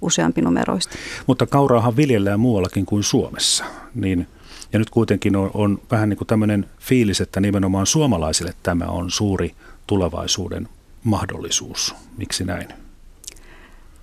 [0.00, 0.96] useampi numeroista.
[1.26, 4.26] Mutta kauraahan viljellään muuallakin kuin Suomessa, niin
[4.72, 9.10] ja nyt kuitenkin on, on vähän niin kuin tämmöinen fiilis, että nimenomaan suomalaisille tämä on
[9.10, 9.54] suuri
[9.86, 10.68] tulevaisuuden
[11.04, 11.94] mahdollisuus.
[12.16, 12.81] Miksi näin?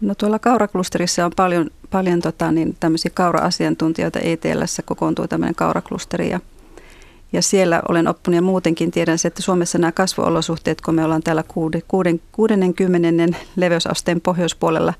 [0.01, 4.19] No tuolla kauraklusterissa on paljon, paljon tota, niin tämmöisiä kaura-asiantuntijoita.
[4.19, 6.39] ETLssä kokoontuu tämmöinen kauraklusteri ja,
[7.33, 11.23] ja siellä olen oppinut ja muutenkin tiedän se, että Suomessa nämä kasvuolosuhteet, kun me ollaan
[11.23, 11.43] täällä
[12.31, 13.39] 60.
[13.55, 14.93] leveysasteen pohjoispuolella,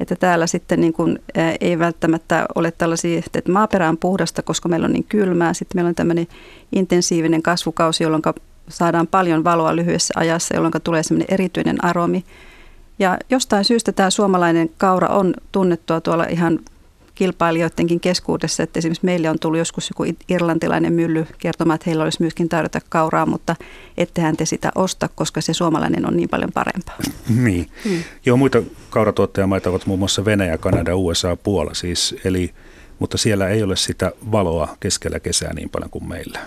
[0.00, 1.18] että täällä sitten niin kuin,
[1.60, 5.54] ei välttämättä ole tällaisia, että maaperä on puhdasta, koska meillä on niin kylmää.
[5.54, 6.26] Sitten meillä on tämmöinen
[6.72, 8.22] intensiivinen kasvukausi, jolloin
[8.68, 12.24] saadaan paljon valoa lyhyessä ajassa, jolloin tulee semmoinen erityinen aromi.
[12.98, 16.58] Ja jostain syystä tämä suomalainen kaura on tunnettua tuolla ihan
[17.14, 22.20] kilpailijoidenkin keskuudessa, että esimerkiksi meille on tullut joskus joku irlantilainen mylly kertomaan, että heillä olisi
[22.20, 23.56] myöskin tarjota kauraa, mutta
[23.96, 26.96] ettehän te sitä osta, koska se suomalainen on niin paljon parempaa.
[27.42, 27.66] Niin.
[27.84, 28.02] Hmm.
[28.26, 32.54] Joo, muita kauratuottajamaita ovat muun muassa Venäjä, Kanada, USA, Puola siis, eli,
[32.98, 36.38] mutta siellä ei ole sitä valoa keskellä kesää niin paljon kuin meillä.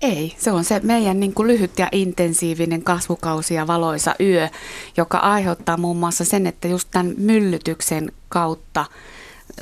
[0.00, 4.48] Ei, se on se meidän niin kuin lyhyt ja intensiivinen kasvukausi ja valoisa yö,
[4.96, 8.86] joka aiheuttaa muun muassa sen, että just tämän myllytyksen kautta,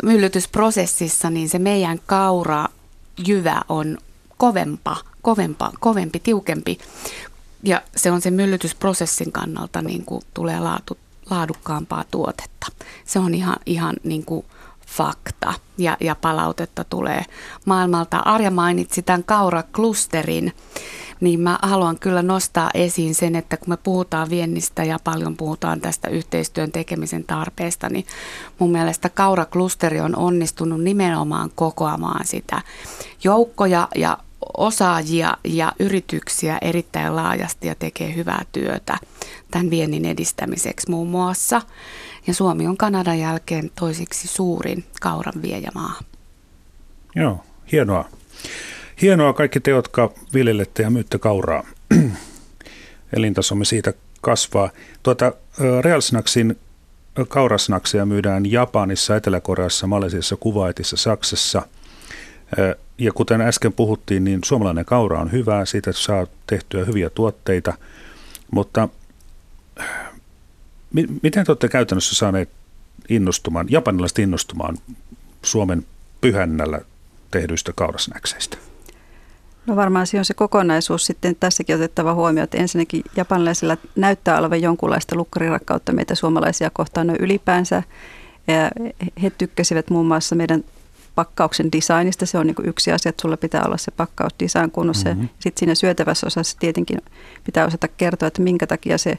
[0.02, 2.66] myllytysprosessissa, niin se meidän kaura
[3.26, 3.98] jyvä on
[4.36, 6.78] kovempa, kovempa, kovempi, tiukempi.
[7.62, 10.98] Ja se on se myllytysprosessin kannalta niin kuin tulee laatu,
[11.30, 12.66] laadukkaampaa tuotetta.
[13.04, 14.46] Se on ihan, ihan niin kuin
[14.88, 17.24] fakta ja, ja palautetta tulee
[17.64, 18.16] maailmalta.
[18.18, 20.52] Arja mainitsi tämän kauraklusterin,
[21.20, 25.80] niin mä haluan kyllä nostaa esiin sen, että kun me puhutaan viennistä ja paljon puhutaan
[25.80, 28.06] tästä yhteistyön tekemisen tarpeesta, niin
[28.58, 32.62] mun mielestä kauraklusteri on onnistunut nimenomaan kokoamaan sitä
[33.24, 34.18] joukkoja ja
[34.56, 38.98] osaajia ja yrityksiä erittäin laajasti ja tekee hyvää työtä
[39.50, 41.62] tämän viennin edistämiseksi muun muassa.
[42.26, 45.94] Ja Suomi on Kanadan jälkeen toisiksi suurin kauran viejämaa.
[47.16, 48.08] Joo, hienoa.
[49.02, 51.64] Hienoa kaikki te, jotka viljelette ja myytte kauraa.
[53.16, 54.70] Elintasomme siitä kasvaa.
[55.02, 55.32] Tuota,
[55.80, 56.56] Real Snacksin
[57.28, 61.62] kaurasnaksia myydään Japanissa, Etelä-Koreassa, Malesiassa, Kuwaitissa, Saksassa.
[62.98, 67.74] Ja kuten äsken puhuttiin, niin suomalainen kaura on hyvää, siitä saa tehtyä hyviä tuotteita,
[68.50, 68.88] mutta
[71.22, 72.48] Miten te olette käytännössä saaneet
[73.08, 74.78] innostumaan, japanilaiset innostumaan
[75.42, 75.86] Suomen
[76.20, 76.80] pyhännällä
[77.30, 78.56] tehdyistä kaurasnäkseistä?
[79.66, 84.62] No varmaan se on se kokonaisuus sitten tässäkin otettava huomio, että ensinnäkin japanilaisilla näyttää olevan
[84.62, 87.82] jonkunlaista lukkarirakkautta meitä suomalaisia kohtaan no ylipäänsä.
[88.46, 88.70] Ja
[89.22, 90.64] he tykkäsivät muun muassa meidän
[91.14, 92.26] pakkauksen designista.
[92.26, 95.08] Se on niin yksi asia, että sulla pitää olla se pakkausdesign kunnossa.
[95.08, 95.28] Mm-hmm.
[95.38, 96.98] Sitten siinä syötävässä osassa tietenkin
[97.44, 99.18] pitää osata kertoa, että minkä takia se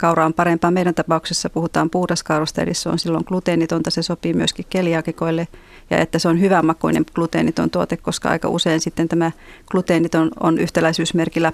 [0.00, 0.70] kaura on parempaa.
[0.70, 5.48] Meidän tapauksessa puhutaan puhdaskaurasta, eli se on silloin gluteenitonta, se sopii myöskin keliakikoille
[5.90, 9.32] ja että se on hyvänmakuinen gluteeniton tuote, koska aika usein sitten tämä
[9.66, 11.52] gluteeniton on yhtäläisyysmerkillä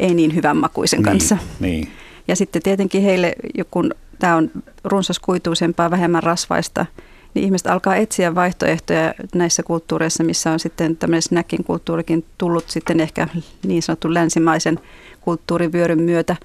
[0.00, 1.38] ei niin hyvänmakuisen niin, kanssa.
[1.60, 1.88] Niin.
[2.28, 3.34] Ja sitten tietenkin heille,
[3.70, 4.50] kun tämä on
[4.84, 6.86] runsaskuituisempaa, vähemmän rasvaista,
[7.34, 13.00] niin ihmiset alkaa etsiä vaihtoehtoja näissä kulttuureissa, missä on sitten tämmöinen snacking kulttuurikin tullut sitten
[13.00, 13.28] ehkä
[13.66, 14.80] niin sanottu länsimaisen
[15.20, 16.36] kulttuurivyöryn myötä,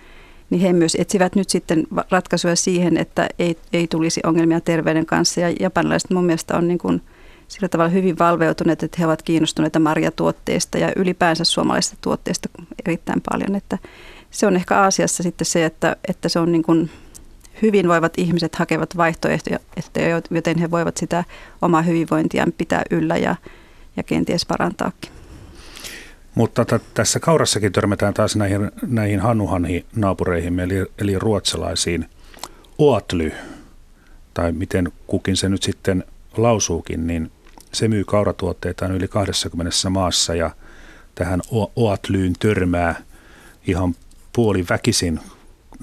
[0.49, 5.41] niin he myös etsivät nyt sitten ratkaisuja siihen, että ei, ei tulisi ongelmia terveyden kanssa.
[5.41, 7.01] Ja japanilaiset mun mielestä on niin kuin
[7.47, 12.49] sillä tavalla hyvin valveutuneet, että he ovat kiinnostuneita marjatuotteista ja ylipäänsä suomalaisista tuotteista
[12.85, 13.55] erittäin paljon.
[13.55, 13.77] Että
[14.31, 16.89] se on ehkä Aasiassa sitten se, että, että se on niin kuin
[17.61, 19.59] hyvinvoivat ihmiset hakevat vaihtoehtoja,
[20.29, 21.23] joten he voivat sitä
[21.61, 23.35] omaa hyvinvointiaan pitää yllä ja,
[23.97, 25.16] ja kenties parantaakin.
[26.37, 32.09] Mutta t- tässä kaurassakin törmätään taas näihin, näihin hanuhanhi naapureihin, eli, eli ruotsalaisiin.
[32.77, 33.31] Oatly,
[34.33, 36.03] tai miten kukin se nyt sitten
[36.37, 37.31] lausuukin, niin
[37.73, 40.51] se myy kauratuotteitaan yli 20 maassa ja
[41.15, 41.41] tähän
[41.75, 42.95] Oatlyyn törmää
[43.67, 43.95] ihan
[44.33, 45.19] puoli väkisin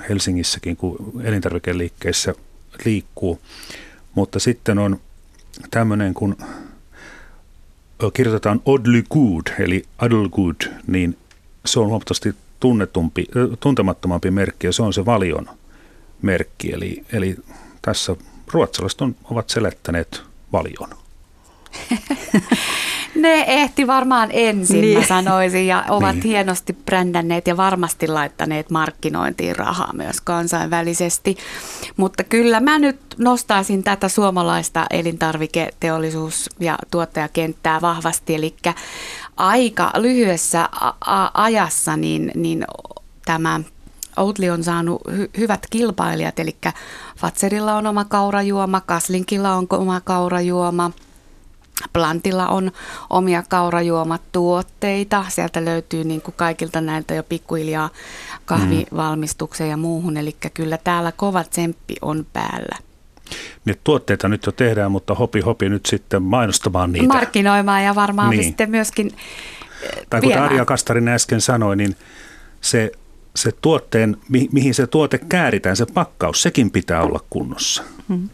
[0.09, 2.35] Helsingissäkin, kun elintarvikeliikkeissä
[2.85, 3.41] liikkuu.
[4.15, 5.01] Mutta sitten on
[5.71, 6.37] tämmöinen, kun
[8.11, 11.19] kirjoitetaan Oddly Good, eli Adl Good, niin
[11.67, 13.27] se on huomattavasti tunnetumpi,
[13.61, 15.49] tuntemattomampi merkki ja se on se valion
[16.23, 16.73] merkki.
[16.73, 17.37] Eli, eli
[17.83, 18.17] tässä
[18.53, 21.04] ruotsalaiset on, ovat selettäneet valion.
[23.15, 24.99] Ne ehti varmaan ensin, niin.
[24.99, 26.23] mä sanoisin, ja ovat niin.
[26.23, 31.37] hienosti brändänneet ja varmasti laittaneet markkinointiin rahaa myös kansainvälisesti.
[31.97, 38.57] Mutta kyllä mä nyt nostaisin tätä suomalaista elintarviketeollisuus- ja tuottajakenttää vahvasti, eli
[39.37, 40.69] aika lyhyessä
[41.35, 42.65] ajassa niin, niin
[43.25, 43.61] tämä
[44.17, 46.57] Outli on saanut hy- hyvät kilpailijat, eli
[47.17, 50.91] Fatserilla on oma kaurajuoma, Kaslinkilla on oma kaurajuoma–
[51.93, 52.73] Plantilla on
[53.11, 55.25] omia kaurajuomatuotteita.
[55.29, 57.91] Sieltä löytyy niin kuin kaikilta näiltä jo pikkuhiljaa
[58.45, 60.17] kahvivalmistukseen ja muuhun.
[60.17, 62.77] Eli kyllä täällä kova tsemppi on päällä.
[63.65, 67.09] Niitä tuotteita nyt jo tehdään, mutta hopi hopi nyt sitten mainostamaan niitä.
[67.09, 68.45] Markkinoimaan ja varmaan niin.
[68.45, 69.11] sitten myöskin
[69.83, 71.97] eh, Tai kuten Arja Kastarinen äsken sanoi, niin
[72.61, 72.93] se,
[73.37, 77.83] se tuotteen, mi, mihin se tuote kääritään, se pakkaus, sekin pitää olla kunnossa.
[78.09, 78.29] Hmm.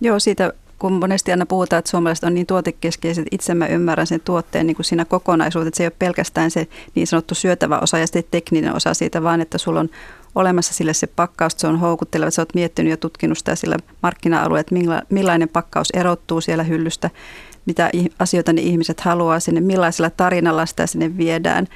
[0.00, 4.20] Joo, siitä kun monesti aina puhutaan, että suomalaiset on niin tuotekeskeiset, itse mä ymmärrän sen
[4.20, 7.98] tuotteen niin kuin siinä kokonaisuudessa, että se ei ole pelkästään se niin sanottu syötävä osa
[7.98, 9.88] ja sitten tekninen osa siitä, vaan että sulla on
[10.34, 14.60] olemassa sille se pakkaus, se on houkutteleva, sä oot miettinyt ja tutkinut sitä sillä markkina-alueella,
[14.60, 17.10] että millainen pakkaus erottuu siellä hyllystä,
[17.66, 21.66] mitä asioita ne ihmiset haluaa sinne, millaisella tarinalla sitä sinne viedään.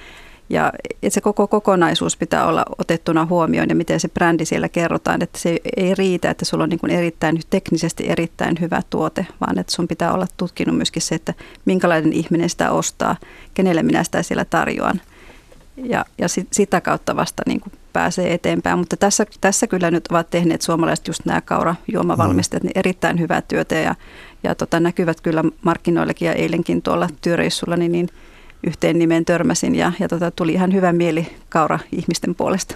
[0.48, 5.22] Ja että se koko kokonaisuus pitää olla otettuna huomioon ja miten se brändi siellä kerrotaan,
[5.22, 9.58] että se ei riitä, että sulla on niin kuin erittäin teknisesti erittäin hyvä tuote, vaan
[9.58, 13.16] että sun pitää olla tutkinut myöskin se, että minkälainen ihminen sitä ostaa,
[13.54, 15.00] kenelle minä sitä siellä tarjoan.
[15.76, 18.78] Ja, ja sit, sitä kautta vasta niin kuin pääsee eteenpäin.
[18.78, 22.66] Mutta tässä, tässä kyllä nyt ovat tehneet suomalaiset just nämä kaurajuomavalmistajat mm.
[22.66, 23.94] niin erittäin hyvää työtä ja,
[24.42, 28.08] ja tota, näkyvät kyllä markkinoillekin ja eilenkin tuolla työreissulla, niin, niin–
[28.66, 32.74] yhteen nimeen törmäsin ja, ja tota, tuli ihan hyvä mieli kaura ihmisten puolesta.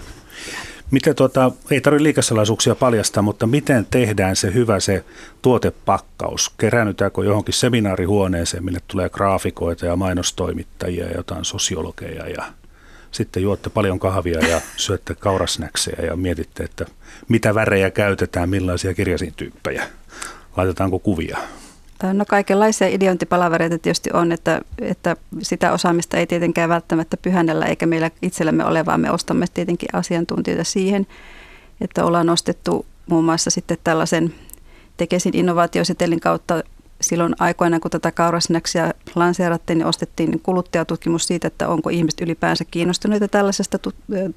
[0.91, 5.03] Miten tuota, ei tarvitse liikasalaisuuksia paljastaa, mutta miten tehdään se hyvä se
[5.41, 6.49] tuotepakkaus?
[6.57, 12.43] Keräännytäänkö johonkin seminaarihuoneeseen, minne tulee graafikoita ja mainostoimittajia ja jotain sosiologeja ja
[13.11, 16.85] sitten juotte paljon kahvia ja syötte kaurasnäksejä ja mietitte, että
[17.27, 19.87] mitä värejä käytetään, millaisia kirjasintyyppejä,
[20.57, 21.37] laitetaanko kuvia?
[22.13, 28.11] No kaikenlaisia ideointipalavereita tietysti on, että, että sitä osaamista ei tietenkään välttämättä pyhännellä eikä meillä
[28.21, 31.07] itsellämme ole, vaan me ostamme tietenkin asiantuntijoita siihen,
[31.81, 34.33] että ollaan nostettu muun muassa sitten tällaisen
[34.97, 36.63] Tekesin innovaatiosetelin kautta
[37.01, 43.27] silloin aikoinaan, kun tätä kaurasnäksiä lanseerattiin, niin ostettiin kuluttajatutkimus siitä, että onko ihmiset ylipäänsä kiinnostuneita
[43.27, 43.77] tällaisesta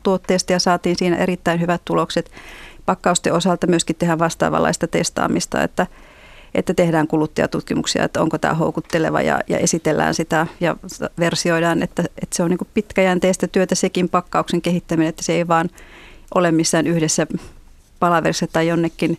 [0.02, 2.30] tuotteesta ja saatiin siinä erittäin hyvät tulokset.
[2.86, 5.86] Pakkausten osalta myöskin tehdään vastaavanlaista testaamista, että–
[6.54, 10.76] että tehdään kuluttajatutkimuksia, että onko tämä houkutteleva ja, ja esitellään sitä ja
[11.18, 15.70] versioidaan, että, että se on niin pitkäjänteistä työtä sekin pakkauksen kehittäminen, että se ei vaan
[16.34, 17.26] ole missään yhdessä
[18.00, 19.18] palaverissa tai jonnekin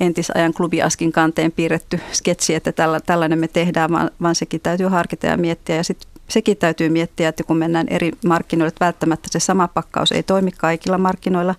[0.00, 5.26] entisajan klubiaskin kanteen piirretty sketsi, että tällä, tällainen me tehdään, vaan, vaan sekin täytyy harkita
[5.26, 5.76] ja miettiä.
[5.76, 10.12] Ja sitten sekin täytyy miettiä, että kun mennään eri markkinoille, että välttämättä se sama pakkaus
[10.12, 11.54] ei toimi kaikilla markkinoilla,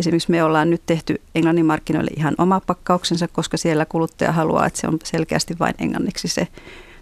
[0.00, 4.80] Esimerkiksi me ollaan nyt tehty Englannin markkinoille ihan oma pakkauksensa, koska siellä kuluttaja haluaa, että
[4.80, 6.48] se on selkeästi vain englanniksi se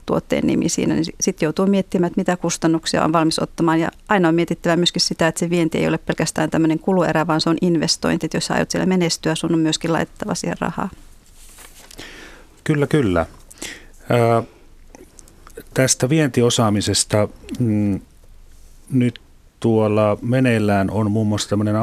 [0.07, 3.81] tuotteen nimi siinä, niin sitten joutuu miettimään, että mitä kustannuksia on valmis ottamaan.
[3.81, 7.41] Ja aina on mietittävä myöskin sitä, että se vienti ei ole pelkästään tämmöinen kuluerä, vaan
[7.41, 8.27] se on investointi.
[8.27, 10.89] Että jos aiot siellä menestyä, sun on myöskin laitettava siihen rahaa.
[12.65, 13.27] Kyllä, kyllä.
[14.11, 14.43] Ää,
[15.75, 18.01] tästä vientiosaamisesta mm,
[18.91, 19.21] nyt
[19.61, 21.77] tuolla meneillään on muun muassa tämmöinen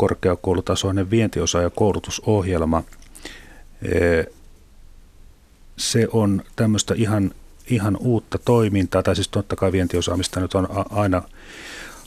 [0.00, 2.82] ammattikorkeakoulutasoinen vientiosaajakoulutusohjelma.
[5.76, 7.30] Se on tämmöistä ihan,
[7.66, 11.22] ihan uutta toimintaa, tai siis totta kai vientiosaamista nyt on aina,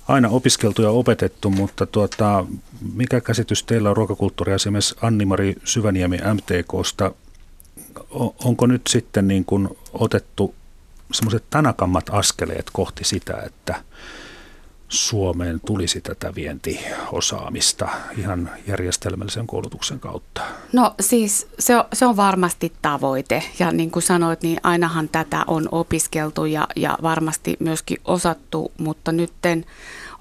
[0.08, 2.46] aina opiskeltu ja opetettu, mutta tuota,
[2.94, 7.12] mikä käsitys teillä on ruokakulttuuriasiamies Anni-Mari Syväniemi MTKsta?
[8.46, 10.56] Onko nyt sitten niin kuin otettu
[11.12, 13.84] semmoiset tanakammat askeleet kohti sitä, että
[14.94, 20.42] Suomeen tulisi tätä vientiosaamista ihan järjestelmällisen koulutuksen kautta?
[20.74, 25.44] No siis se on, se on varmasti tavoite ja niin kuin sanoit, niin ainahan tätä
[25.48, 29.66] on opiskeltu ja, ja varmasti myöskin osattu, mutta nytten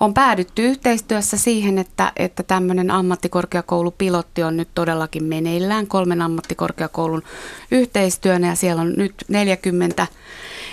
[0.01, 7.23] on päädytty yhteistyössä siihen, että, että tämmöinen ammattikorkeakoulupilotti on nyt todellakin meneillään kolmen ammattikorkeakoulun
[7.71, 10.07] yhteistyönä ja siellä on nyt 40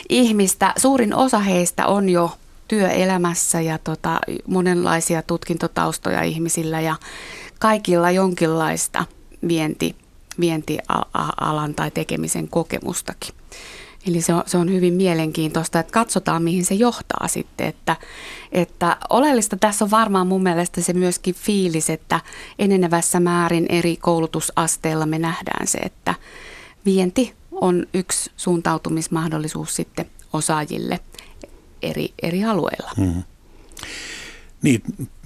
[0.09, 0.73] ihmistä.
[0.77, 2.31] Suurin osa heistä on jo
[2.69, 6.95] työelämässä ja tota, monenlaisia tutkintotaustoja ihmisillä ja
[7.59, 9.05] kaikilla jonkinlaista
[9.47, 9.95] vienti,
[10.39, 13.35] vientialan tai tekemisen kokemustakin.
[14.07, 17.67] Eli se on, se on hyvin mielenkiintoista, että katsotaan mihin se johtaa sitten.
[17.67, 17.95] Että,
[18.51, 22.19] että oleellista tässä on varmaan mun mielestä se myöskin fiilis, että
[22.59, 26.15] enenevässä määrin eri koulutusasteilla me nähdään se, että
[26.85, 30.99] vienti on yksi suuntautumismahdollisuus sitten osaajille
[31.81, 32.91] eri, eri alueilla.
[32.97, 33.23] Hmm.
[34.61, 34.81] Niin,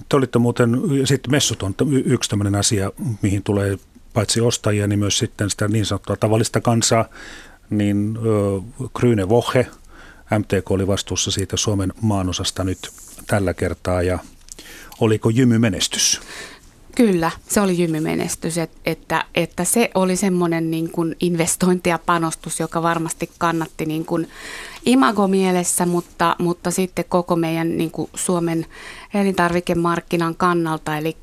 [0.08, 3.78] te olitte muuten, sitten messut on yksi tämmöinen asia, mihin tulee
[4.12, 7.04] paitsi ostajia, niin myös sitten sitä niin sanottua tavallista kansaa,
[7.70, 8.18] niin
[8.98, 9.66] Kryne Vohe,
[10.38, 12.90] MTK oli vastuussa siitä Suomen maanosasta nyt
[13.26, 14.18] tällä kertaa ja
[15.00, 16.20] oliko jymy menestys?
[16.94, 22.60] Kyllä, se oli jymymenestys, että, että, että se oli semmoinen niin kuin investointi ja panostus,
[22.60, 24.28] joka varmasti kannatti niin kuin
[24.86, 28.66] imagomielessä, mutta, mutta sitten koko meidän niin kuin Suomen
[29.14, 31.16] elintarvikemarkkinan kannalta, eli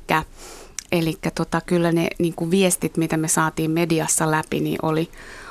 [0.92, 5.08] Eli tota, kyllä ne niin kuin viestit, mitä me saatiin mediassa läpi, niin oli,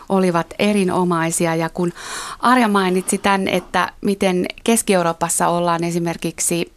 [0.09, 1.55] olivat erinomaisia.
[1.55, 1.93] Ja kun
[2.39, 6.71] Arja mainitsi tämän, että miten Keski-Euroopassa ollaan esimerkiksi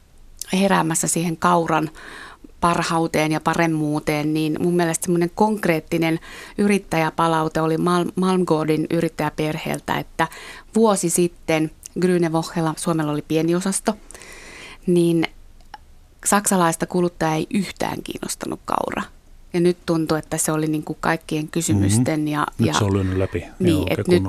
[0.53, 1.91] heräämässä siihen kauran
[2.65, 6.21] parhauteen ja paremmuuteen, niin mun mielestä semmoinen konkreettinen
[6.59, 10.29] yrittäjäpalaute oli Mal- Malmgårdin yrittäjäperheeltä, että
[10.75, 12.31] vuosi sitten Grüne
[12.77, 13.95] Suomella oli pieni osasto,
[14.87, 15.27] niin
[16.25, 19.03] saksalaista kuluttajaa ei yhtään kiinnostanut kaura.
[19.53, 22.21] Ja nyt tuntuu, että se oli niin kuin kaikkien kysymysten.
[22.21, 22.33] Mm-hmm.
[22.33, 23.45] Ja, nyt ja, se on lyönyt läpi.
[23.59, 24.23] Niin, Joo, nyt,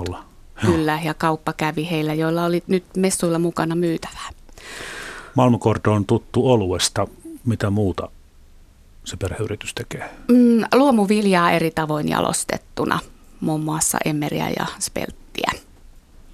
[0.62, 4.30] kyllä, ja kauppa kävi heillä, joilla oli nyt messuilla mukana myytävää.
[5.36, 7.08] Malmkordo on tuttu oluesta.
[7.46, 8.10] Mitä muuta
[9.06, 10.10] se perheyritys tekee?
[10.28, 13.00] Mm, luomuviljaa eri tavoin jalostettuna,
[13.40, 15.52] muun muassa emmeriä ja spelttiä.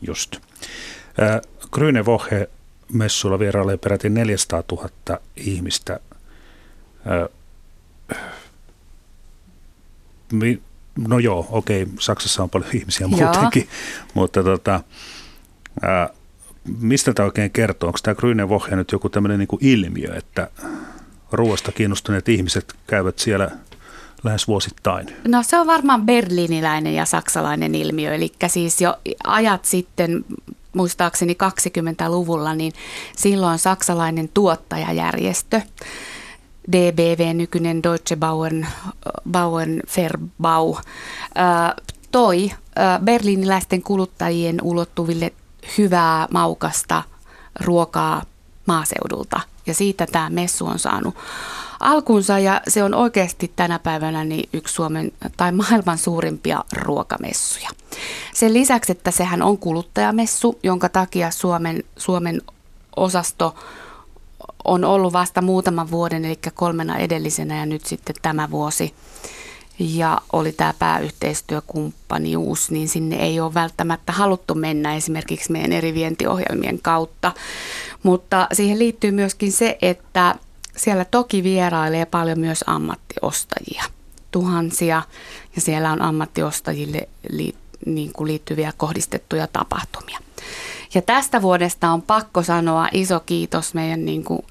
[0.01, 0.35] Just.
[0.35, 1.41] Äh,
[1.75, 2.49] Grüne Woche
[2.93, 4.89] messuilla vierailee peräti 400 000
[5.35, 5.99] ihmistä.
[7.07, 7.29] Äh,
[10.31, 10.61] mi,
[11.07, 13.67] no joo, okei, Saksassa on paljon ihmisiä muutenkin,
[14.13, 14.75] mutta tota,
[15.83, 16.09] äh,
[16.79, 17.87] mistä tämä oikein kertoo?
[17.87, 20.49] Onko tämä Grüne Woche nyt joku tämmöinen niin ilmiö, että
[21.31, 23.51] ruoasta kiinnostuneet ihmiset käyvät siellä
[24.23, 25.07] lähes vuosittain?
[25.27, 30.25] No se on varmaan berliiniläinen ja saksalainen ilmiö, eli siis jo ajat sitten
[30.73, 32.73] muistaakseni 20-luvulla, niin
[33.17, 35.61] silloin saksalainen tuottajajärjestö,
[36.71, 38.67] DBV, nykyinen Deutsche Bauern,
[39.31, 40.75] Bauern Verbau,
[42.11, 42.51] toi
[43.03, 45.33] berliiniläisten kuluttajien ulottuville
[45.77, 47.03] hyvää, maukasta
[47.59, 48.23] ruokaa
[48.65, 51.15] maaseudulta– ja siitä tämä messu on saanut
[51.79, 57.69] alkunsa ja se on oikeasti tänä päivänä niin yksi Suomen tai maailman suurimpia ruokamessuja.
[58.33, 62.41] Sen lisäksi, että sehän on kuluttajamessu, jonka takia Suomen, Suomen
[62.95, 63.55] osasto
[64.65, 68.93] on ollut vasta muutaman vuoden, eli kolmena edellisenä ja nyt sitten tämä vuosi
[69.81, 76.79] ja oli tämä pääyhteistyökumppanius, niin sinne ei ole välttämättä haluttu mennä esimerkiksi meidän eri vientiohjelmien
[76.81, 77.31] kautta.
[78.03, 80.35] Mutta siihen liittyy myöskin se, että
[80.77, 83.83] siellä toki vierailee paljon myös ammattiostajia,
[84.31, 85.01] tuhansia,
[85.55, 87.09] ja siellä on ammattiostajille
[87.85, 90.19] niin kuin liittyviä kohdistettuja tapahtumia.
[90.93, 94.41] Ja tästä vuodesta on pakko sanoa iso kiitos meidän niin kuin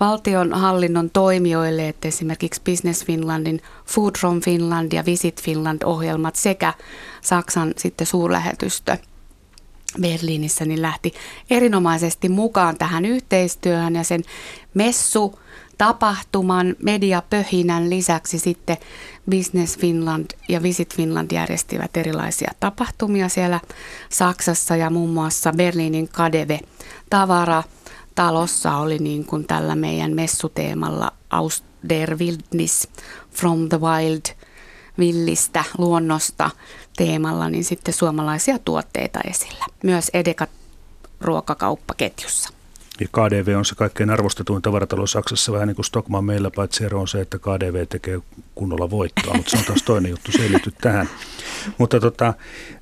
[0.00, 6.72] valtionhallinnon toimijoille, että esimerkiksi Business Finlandin Food from Finland ja Visit Finland ohjelmat sekä
[7.20, 8.96] Saksan sitten suurlähetystö
[10.00, 11.14] Berliinissä, niin lähti
[11.50, 14.22] erinomaisesti mukaan tähän yhteistyöhön ja sen
[14.74, 15.38] messu
[15.78, 18.76] tapahtuman, mediapöhinän lisäksi sitten
[19.30, 23.60] Business Finland ja Visit Finland järjestivät erilaisia tapahtumia siellä
[24.08, 26.60] Saksassa ja muun muassa Berliinin Kadeve
[27.10, 27.62] tavara
[28.16, 32.88] talossa oli niin kuin tällä meidän messuteemalla Aus der Wildnis
[33.30, 34.36] from the Wild
[34.98, 36.50] villistä luonnosta
[36.96, 39.64] teemalla, niin sitten suomalaisia tuotteita esillä.
[39.82, 40.46] Myös Edeka
[41.20, 42.50] ruokakauppaketjussa.
[43.00, 47.00] Ja KDV on se kaikkein arvostetuin tavaratalo Saksassa, vähän niin kuin Stockman meillä, paitsi ero
[47.00, 48.20] on se, että KDV tekee
[48.54, 51.08] kunnolla voittoa, mutta se on taas toinen juttu, se ei liity tähän.
[51.78, 52.34] Mutta tota,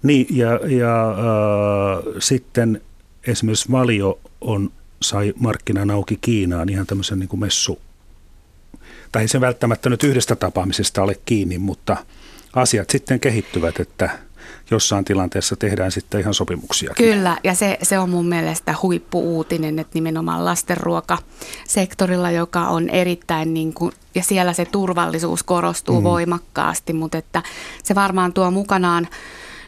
[0.02, 2.80] niin, ja, ja äh, sitten
[3.26, 4.70] esimerkiksi Valio on,
[5.02, 7.78] sai markkinan auki Kiinaan ihan tämmöisen niin kuin messu,
[9.12, 11.96] tai ei se välttämättä nyt yhdestä tapaamisesta ole kiinni, mutta
[12.52, 14.10] asiat sitten kehittyvät, että–
[14.70, 16.94] jossain tilanteessa tehdään sitten ihan sopimuksia.
[16.96, 23.74] Kyllä, ja se, se on mun mielestä huippuuutinen, että nimenomaan lastenruokasektorilla, joka on erittäin niin
[23.74, 26.04] kuin, ja siellä se turvallisuus korostuu mm.
[26.04, 27.42] voimakkaasti, mutta että
[27.82, 29.08] se varmaan tuo mukanaan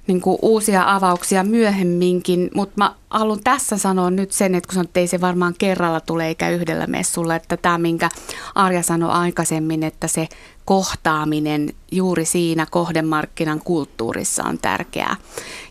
[0.07, 4.89] niin kuin uusia avauksia myöhemminkin, mutta mä haluan tässä sanoa nyt sen, että kun sanot,
[4.89, 8.09] että ei se varmaan kerralla tule eikä yhdellä messulla, että tämä minkä
[8.55, 10.29] Arja sanoi aikaisemmin, että se
[10.65, 15.17] kohtaaminen juuri siinä kohdemarkkinan kulttuurissa on tärkeää.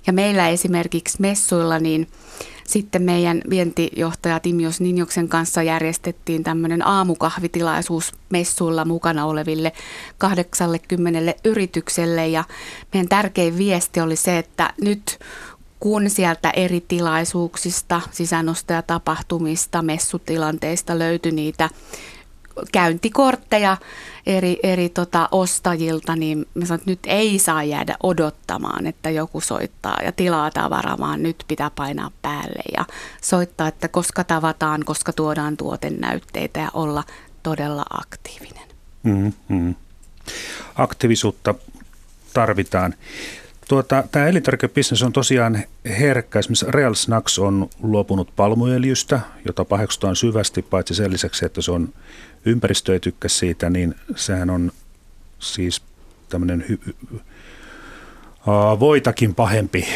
[0.07, 2.07] Ja meillä esimerkiksi messuilla niin
[2.67, 9.71] sitten meidän vientijohtaja Timios Ninjoksen kanssa järjestettiin tämmöinen aamukahvitilaisuus messuilla mukana oleville
[10.17, 12.27] 80 yritykselle.
[12.27, 12.43] Ja
[12.93, 15.19] meidän tärkein viesti oli se, että nyt
[15.79, 21.69] kun sieltä eri tilaisuuksista, sisänostajatapahtumista, messutilanteista löytyi niitä
[22.71, 23.77] käyntikortteja
[24.25, 29.41] eri, eri tota ostajilta, niin mä sanon, että nyt ei saa jäädä odottamaan, että joku
[29.41, 32.85] soittaa ja tilaa tavaraa, vaan nyt pitää painaa päälle ja
[33.21, 37.03] soittaa, että koska tavataan, koska tuodaan tuotennäytteitä ja olla
[37.43, 38.67] todella aktiivinen.
[39.03, 39.75] Mm-hmm.
[40.75, 41.55] Aktiivisuutta
[42.33, 42.93] tarvitaan.
[43.67, 46.39] Tuota, tämä elintarvikebisnes on tosiaan herkkä.
[46.39, 51.89] Esimerkiksi Real Snacks on luopunut palmuöljystä, jota paheksutaan syvästi, paitsi sen lisäksi, että se on
[52.45, 54.71] ympäristö ei tykkää siitä, niin sehän on
[55.39, 55.81] siis
[56.29, 56.95] tämmöinen hy-
[58.47, 59.87] uh, voitakin pahempi,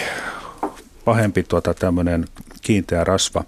[1.06, 2.26] pahempi tuota, tämmöinen
[2.62, 3.44] kiinteä rasva,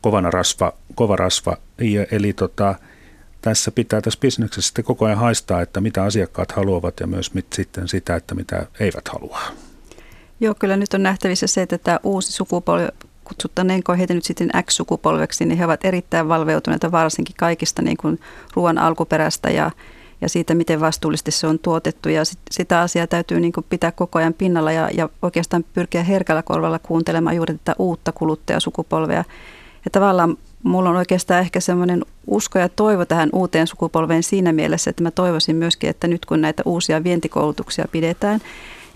[0.00, 1.56] kovana rasva, kova rasva.
[1.78, 2.74] Ja, eli tota,
[3.44, 7.46] tässä pitää tässä bisneksessä sitten koko ajan haistaa, että mitä asiakkaat haluavat ja myös mit,
[7.52, 9.40] sitten sitä, että mitä eivät halua.
[10.40, 12.88] Joo, kyllä nyt on nähtävissä se, että tämä uusi sukupolvi
[13.24, 18.20] kutsuttaneenko heitä nyt sitten X-sukupolveksi, niin he ovat erittäin valveutuneita varsinkin kaikista niin kuin
[18.54, 19.70] ruoan alkuperästä ja,
[20.20, 22.08] ja siitä, miten vastuullisesti se on tuotettu.
[22.08, 26.02] Ja sit, sitä asiaa täytyy niin kuin pitää koko ajan pinnalla ja, ja oikeastaan pyrkiä
[26.02, 29.24] herkällä korvalla kuuntelemaan juuri tätä uutta kuluttajasukupolvea.
[29.84, 34.90] Ja tavallaan mulla on oikeastaan ehkä semmoinen usko ja toivo tähän uuteen sukupolveen siinä mielessä,
[34.90, 38.40] että mä toivoisin myöskin, että nyt kun näitä uusia vientikoulutuksia pidetään,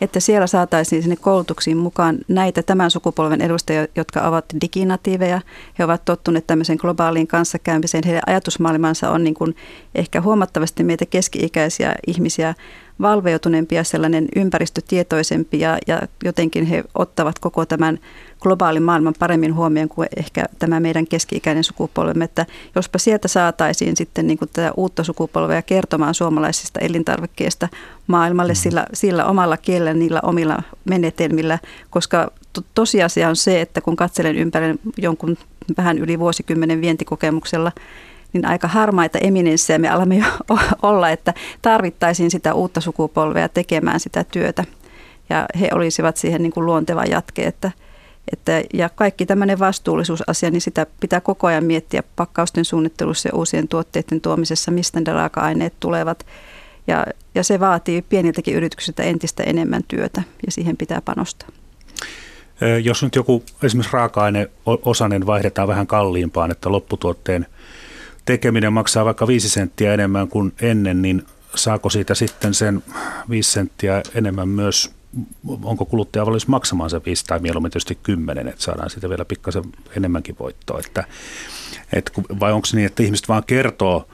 [0.01, 5.41] että siellä saataisiin sinne koulutuksiin mukaan näitä tämän sukupolven edustajia, jotka ovat diginatiiveja.
[5.79, 8.05] He ovat tottuneet tämmöiseen globaaliin kanssakäymiseen.
[8.07, 9.57] Heidän ajatusmaailmansa on niin kuin
[9.95, 12.55] ehkä huomattavasti meitä keski-ikäisiä ihmisiä
[13.01, 17.99] valveutuneempia, sellainen ympäristötietoisempi ja, ja jotenkin he ottavat koko tämän
[18.41, 24.27] globaalin maailman paremmin huomioon kuin ehkä tämä meidän keski-ikäinen sukupolvemme, että jospa sieltä saataisiin sitten
[24.27, 27.69] niin kuin tätä uutta sukupolvea kertomaan suomalaisista elintarvikkeista
[28.07, 28.57] maailmalle mm.
[28.57, 31.59] sillä, sillä omalla kielellä, niillä omilla menetelmillä,
[31.91, 35.37] koska to, tosiasia on se, että kun katselen ympäri jonkun
[35.77, 37.73] vähän yli vuosikymmenen vientikokemuksella,
[38.33, 40.25] niin aika harmaita eminenssejä me alamme jo
[40.83, 44.65] olla, että tarvittaisiin sitä uutta sukupolvea tekemään sitä työtä.
[45.31, 47.71] Ja he olisivat siihen niin kuin luonteva jatke, että,
[48.33, 53.69] että, ja kaikki tämmöinen vastuullisuusasia, niin sitä pitää koko ajan miettiä pakkausten suunnittelussa ja uusien
[53.69, 56.27] tuotteiden tuomisessa, mistä ne raaka-aineet tulevat.
[56.87, 61.49] Ja, ja se vaatii pieniltäkin yrityksiltä entistä enemmän työtä ja siihen pitää panostaa.
[62.83, 67.47] Jos nyt joku esimerkiksi raaka-aine osanen vaihdetaan vähän kalliimpaan, että lopputuotteen
[68.29, 72.83] tekeminen maksaa vaikka 5 senttiä enemmän kuin ennen, niin saako siitä sitten sen
[73.31, 74.91] 5 senttiä enemmän myös
[75.63, 79.63] onko kuluttaja valmis maksamaan se 5 tai mieluummin tietysti 10, että saadaan siitä vielä pikkasen
[79.97, 80.81] enemmänkin voittoa.
[80.87, 81.05] Että,
[81.93, 84.09] että, vai onko se niin, että ihmiset vaan kertoo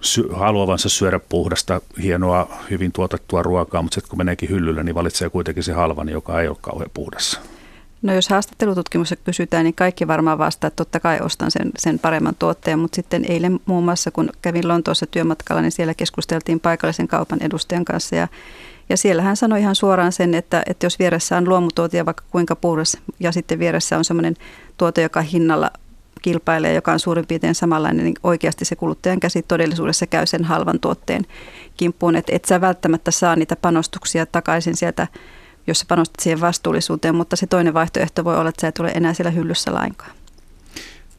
[0.00, 5.30] sy- haluavansa syödä puhdasta, hienoa, hyvin tuotettua ruokaa, mutta sitten kun meneekin hyllylle, niin valitsee
[5.30, 7.40] kuitenkin se halvan, joka ei ole kauhean puhdassa.
[8.04, 12.34] No jos haastattelututkimuksessa kysytään, niin kaikki varmaan vastaa, että totta kai ostan sen, sen paremman
[12.38, 17.42] tuotteen, mutta sitten eilen muun muassa, kun kävin Lontoossa työmatkalla, niin siellä keskusteltiin paikallisen kaupan
[17.42, 18.28] edustajan kanssa ja
[18.88, 22.56] Ja siellä hän sanoi ihan suoraan sen, että, että jos vieressä on luomutuote vaikka kuinka
[22.56, 24.34] puhdas ja sitten vieressä on semmoinen
[24.76, 25.70] tuote, joka hinnalla
[26.22, 30.80] kilpailee, joka on suurin piirtein samanlainen, niin oikeasti se kuluttajan käsi todellisuudessa käy sen halvan
[30.80, 31.26] tuotteen
[31.76, 32.16] kimppuun.
[32.16, 35.06] Että et sä välttämättä saa niitä panostuksia takaisin sieltä,
[35.66, 38.92] jos sä panostat siihen vastuullisuuteen, mutta se toinen vaihtoehto voi olla, että sä et ole
[38.94, 40.10] enää siellä hyllyssä lainkaan.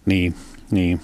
[0.05, 0.35] Niin,
[0.71, 1.01] niin.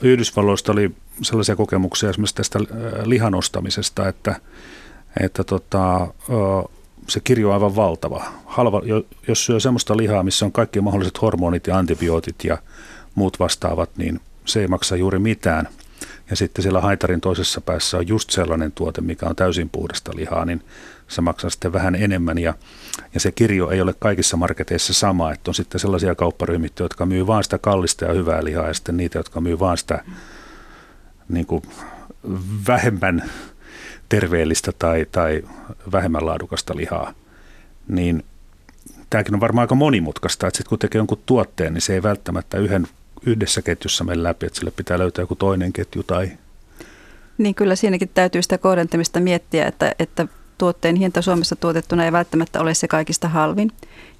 [0.00, 2.58] Yhdysvalloista oli sellaisia kokemuksia esimerkiksi tästä
[3.04, 4.40] lihan ostamisesta, että,
[5.20, 6.08] että tota,
[7.08, 8.24] se kirjo on aivan valtava.
[8.46, 8.82] Halva,
[9.28, 12.58] jos syö sellaista lihaa, missä on kaikki mahdolliset hormonit ja antibiootit ja
[13.14, 15.68] muut vastaavat, niin se ei maksa juuri mitään.
[16.30, 20.44] Ja sitten siellä haitarin toisessa päässä on just sellainen tuote, mikä on täysin puhdasta lihaa,
[20.44, 20.64] niin
[21.08, 22.38] se maksaa sitten vähän enemmän.
[22.38, 22.54] Ja,
[23.14, 27.26] ja se kirjo ei ole kaikissa marketeissa sama, että on sitten sellaisia kaupparyhmittyjä, jotka myy
[27.26, 30.04] vain sitä kallista ja hyvää lihaa, ja sitten niitä, jotka myy vain sitä
[31.28, 31.62] niin kuin
[32.68, 33.30] vähemmän
[34.08, 35.42] terveellistä tai, tai
[35.92, 37.14] vähemmän laadukasta lihaa,
[37.88, 38.24] niin
[39.10, 42.58] tämäkin on varmaan aika monimutkaista, että sitten kun tekee jonkun tuotteen, niin se ei välttämättä
[42.58, 42.86] yhden,
[43.26, 46.30] yhdessä ketjussa mene läpi, että sille pitää löytää joku toinen ketju tai...
[47.38, 50.26] Niin kyllä siinäkin täytyy sitä kohdentamista miettiä, että, että
[50.58, 53.70] tuotteen hinta Suomessa tuotettuna ei välttämättä ole se kaikista halvin.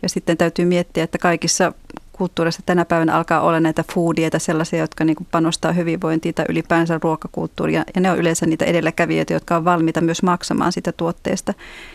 [0.03, 1.73] Ja sitten täytyy miettiä, että kaikissa
[2.13, 7.01] kulttuurissa tänä päivänä alkaa olla näitä foodieita, sellaisia, jotka niin kuin panostaa hyvinvointiin tai ylipäänsä
[7.03, 7.85] ruokakulttuuria.
[7.95, 11.55] Ja ne on yleensä niitä edelläkävijöitä, jotka on valmiita myös maksamaan sitä tuotteesta.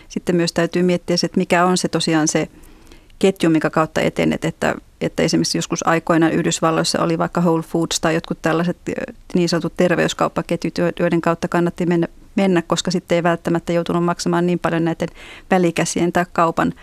[0.09, 2.49] Sitten myös täytyy miettiä, että mikä on se tosiaan se
[3.19, 8.13] ketju, mikä kautta etenet, että, että esimerkiksi joskus aikoinaan Yhdysvalloissa oli vaikka Whole Foods tai
[8.13, 8.77] jotkut tällaiset
[9.33, 14.59] niin sanotut terveyskauppaketjut, joiden kautta kannatti mennä, mennä, koska sitten ei välttämättä joutunut maksamaan niin
[14.59, 15.09] paljon näiden
[15.51, 16.73] välikäsien tai kaupan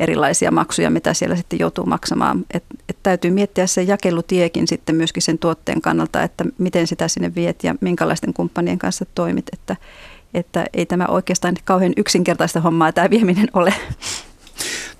[0.00, 2.46] erilaisia maksuja, mitä siellä sitten joutuu maksamaan.
[2.54, 7.34] Et, et täytyy miettiä se jakelutiekin sitten myöskin sen tuotteen kannalta, että miten sitä sinne
[7.34, 9.76] viet ja minkälaisten kumppanien kanssa toimit, että,
[10.34, 13.74] että ei tämä oikeastaan kauhean yksinkertaista hommaa tämä vieminen ole.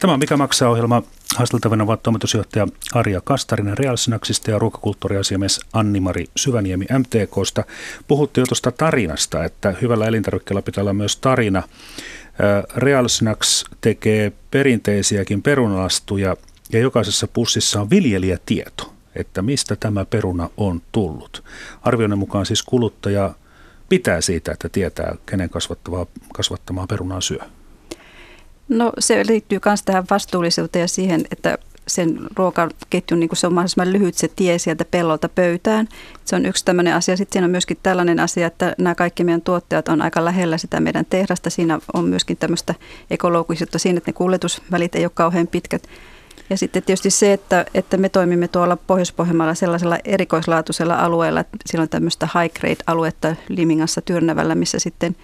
[0.00, 1.02] Tämä on Mikä maksaa ohjelma.
[1.36, 7.64] Haasteltavana ovat toimitusjohtaja Arja Kastarinen Realsnaksista ja ruokakulttuuriasiamies Anni-Mari Syväniemi MTKsta.
[8.08, 11.62] Puhuttiin jo tuosta tarinasta, että hyvällä elintarvikkeella pitää olla myös tarina.
[12.76, 16.36] Real Snacks tekee perinteisiäkin perunalastuja
[16.72, 21.44] ja jokaisessa pussissa on viljelijätieto, että mistä tämä peruna on tullut.
[21.82, 23.34] Arvioinnin mukaan siis kuluttaja
[23.88, 27.59] pitää siitä, että tietää, kenen kasvattamaa, kasvattamaa perunaa syö.
[28.70, 31.58] No se liittyy myös tähän vastuullisuuteen ja siihen, että
[31.88, 35.88] sen ruokaketjun, niin kuin se on mahdollisimman lyhyt se tie sieltä pellolta pöytään.
[36.24, 37.16] Se on yksi tämmöinen asia.
[37.16, 40.80] Sitten siinä on myöskin tällainen asia, että nämä kaikki meidän tuotteet on aika lähellä sitä
[40.80, 41.50] meidän tehdasta.
[41.50, 42.74] Siinä on myöskin tämmöistä
[43.10, 45.82] ekologisuutta siinä, että ne kuljetusvälit ei ole kauhean pitkät.
[46.50, 51.82] Ja sitten tietysti se, että, että me toimimme tuolla Pohjois-Pohjanmaalla sellaisella erikoislaatuisella alueella, että siellä
[51.82, 55.16] on tämmöistä high grade aluetta Limingassa Tyrnävällä, missä sitten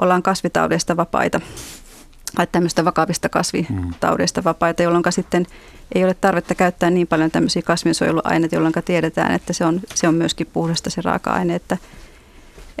[0.00, 1.40] ollaan kasvitaudeista vapaita
[2.52, 5.46] tämmöistä vakavista kasvitaudeista vapaita, jolloin sitten
[5.94, 10.14] ei ole tarvetta käyttää niin paljon tämmöisiä kasvinsuojeluaineita, jolloin tiedetään, että se on, se on
[10.14, 11.54] myöskin puhdasta se raaka-aine.
[11.54, 11.76] Että,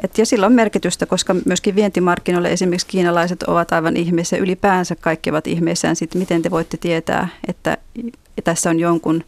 [0.04, 5.30] et, ja sillä on merkitystä, koska myöskin vientimarkkinoille esimerkiksi kiinalaiset ovat aivan ihmeessä, ylipäänsä kaikki
[5.30, 7.76] ovat ihmeissään siitä, miten te voitte tietää, että
[8.44, 9.24] tässä on jonkun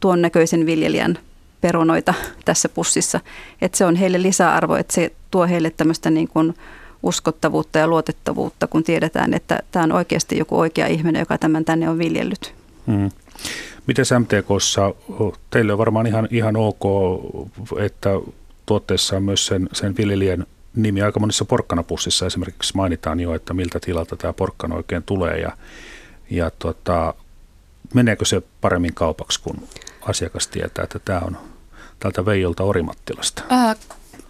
[0.00, 1.18] tuon näköisen viljelijän
[1.60, 2.14] perunoita
[2.44, 3.20] tässä pussissa.
[3.62, 6.54] Että se on heille lisäarvo, että se tuo heille tämmöistä niin kuin
[7.02, 11.90] uskottavuutta ja luotettavuutta, kun tiedetään, että tämä on oikeasti joku oikea ihminen, joka tämän tänne
[11.90, 12.54] on viljellyt.
[12.86, 13.10] Hmm.
[13.86, 14.94] Miten MTKssa,
[15.50, 16.82] teille on varmaan ihan, ihan ok,
[17.78, 18.10] että
[18.66, 23.80] tuotteessa on myös sen, sen viljelijän nimi aika monissa porkkanapussissa esimerkiksi mainitaan jo, että miltä
[23.80, 25.56] tilalta tämä porkkana oikein tulee ja,
[26.30, 27.14] ja tota,
[27.94, 29.68] meneekö se paremmin kaupaksi, kun
[30.02, 31.38] asiakas tietää, että tämä on
[31.98, 33.42] tältä Veijolta Orimattilasta?
[33.52, 33.76] Äh,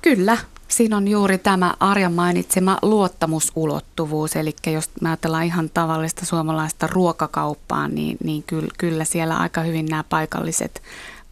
[0.03, 0.39] kyllä,
[0.69, 7.89] Siinä on juuri tämä Arjan mainitsema luottamusulottuvuus, eli jos me ajatellaan ihan tavallista suomalaista ruokakauppaa,
[7.89, 10.83] niin, niin kyllä, kyllä siellä aika hyvin nämä paikalliset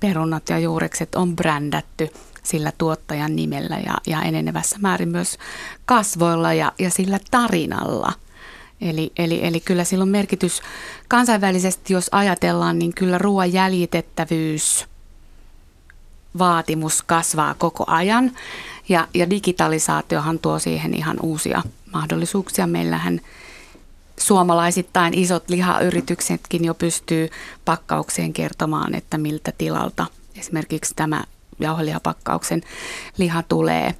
[0.01, 2.09] perunat ja juurekset on brändätty
[2.43, 5.39] sillä tuottajan nimellä ja, ja enenevässä määrin myös
[5.85, 8.13] kasvoilla ja, ja sillä tarinalla.
[8.81, 10.63] Eli, eli, eli kyllä sillä on merkitys
[11.09, 14.87] kansainvälisesti, jos ajatellaan, niin kyllä ruoan jäljitettävyys
[16.39, 18.33] vaatimus kasvaa koko ajan.
[18.89, 21.63] Ja, ja digitalisaatiohan tuo siihen ihan uusia
[21.93, 22.67] mahdollisuuksia.
[22.67, 23.21] Meillähän
[24.21, 27.29] suomalaisittain isot lihayrityksetkin jo pystyy
[27.65, 30.07] pakkaukseen kertomaan, että miltä tilalta
[30.39, 31.25] esimerkiksi tämä
[31.61, 32.63] jauhelihapakkauksen
[33.19, 33.95] liha tulee.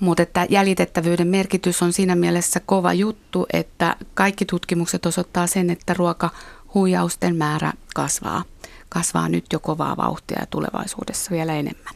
[0.00, 5.94] Mutta että jäljitettävyyden merkitys on siinä mielessä kova juttu, että kaikki tutkimukset osoittaa sen, että
[5.94, 8.44] ruokahuijausten määrä kasvaa.
[8.88, 11.94] Kasvaa nyt jo kovaa vauhtia ja tulevaisuudessa vielä enemmän.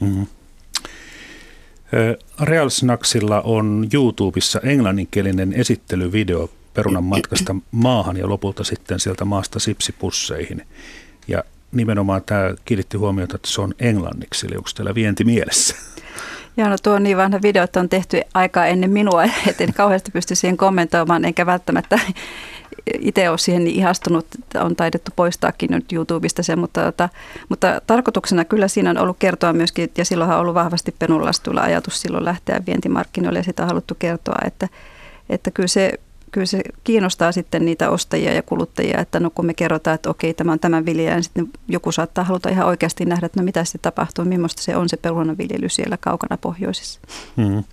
[0.00, 0.26] Mm-hmm.
[2.40, 10.66] Real Snacksilla on YouTubessa englanninkielinen esittelyvideo perunan matkasta maahan ja lopulta sitten sieltä maasta sipsipusseihin.
[11.28, 15.76] Ja nimenomaan tämä kiinnitti huomiota, että se on englanniksi, eli onko teillä vienti mielessä?
[16.56, 19.74] Joo, no tuo on niin vanha video, että on tehty aikaa ennen minua, että en
[19.74, 22.00] kauheasti pysty siihen kommentoimaan, enkä välttämättä
[23.00, 27.08] itse ole siihen niin ihastunut, että on taidettu poistaakin nyt YouTubesta se, mutta, mutta,
[27.48, 32.00] mutta tarkoituksena kyllä siinä on ollut kertoa myöskin, ja silloinhan on ollut vahvasti penullastuilla ajatus
[32.00, 34.68] silloin lähteä vientimarkkinoille, ja sitä on haluttu kertoa, että,
[35.30, 35.92] että kyllä se
[36.32, 40.34] kyllä se kiinnostaa sitten niitä ostajia ja kuluttajia, että no kun me kerrotaan, että okei,
[40.34, 43.64] tämä on tämän vilja, niin sitten joku saattaa haluta ihan oikeasti nähdä, että no mitä
[43.64, 47.00] se tapahtuu, millaista se on se perunanviljely siellä kaukana pohjoisessa.
[47.36, 47.64] Mm.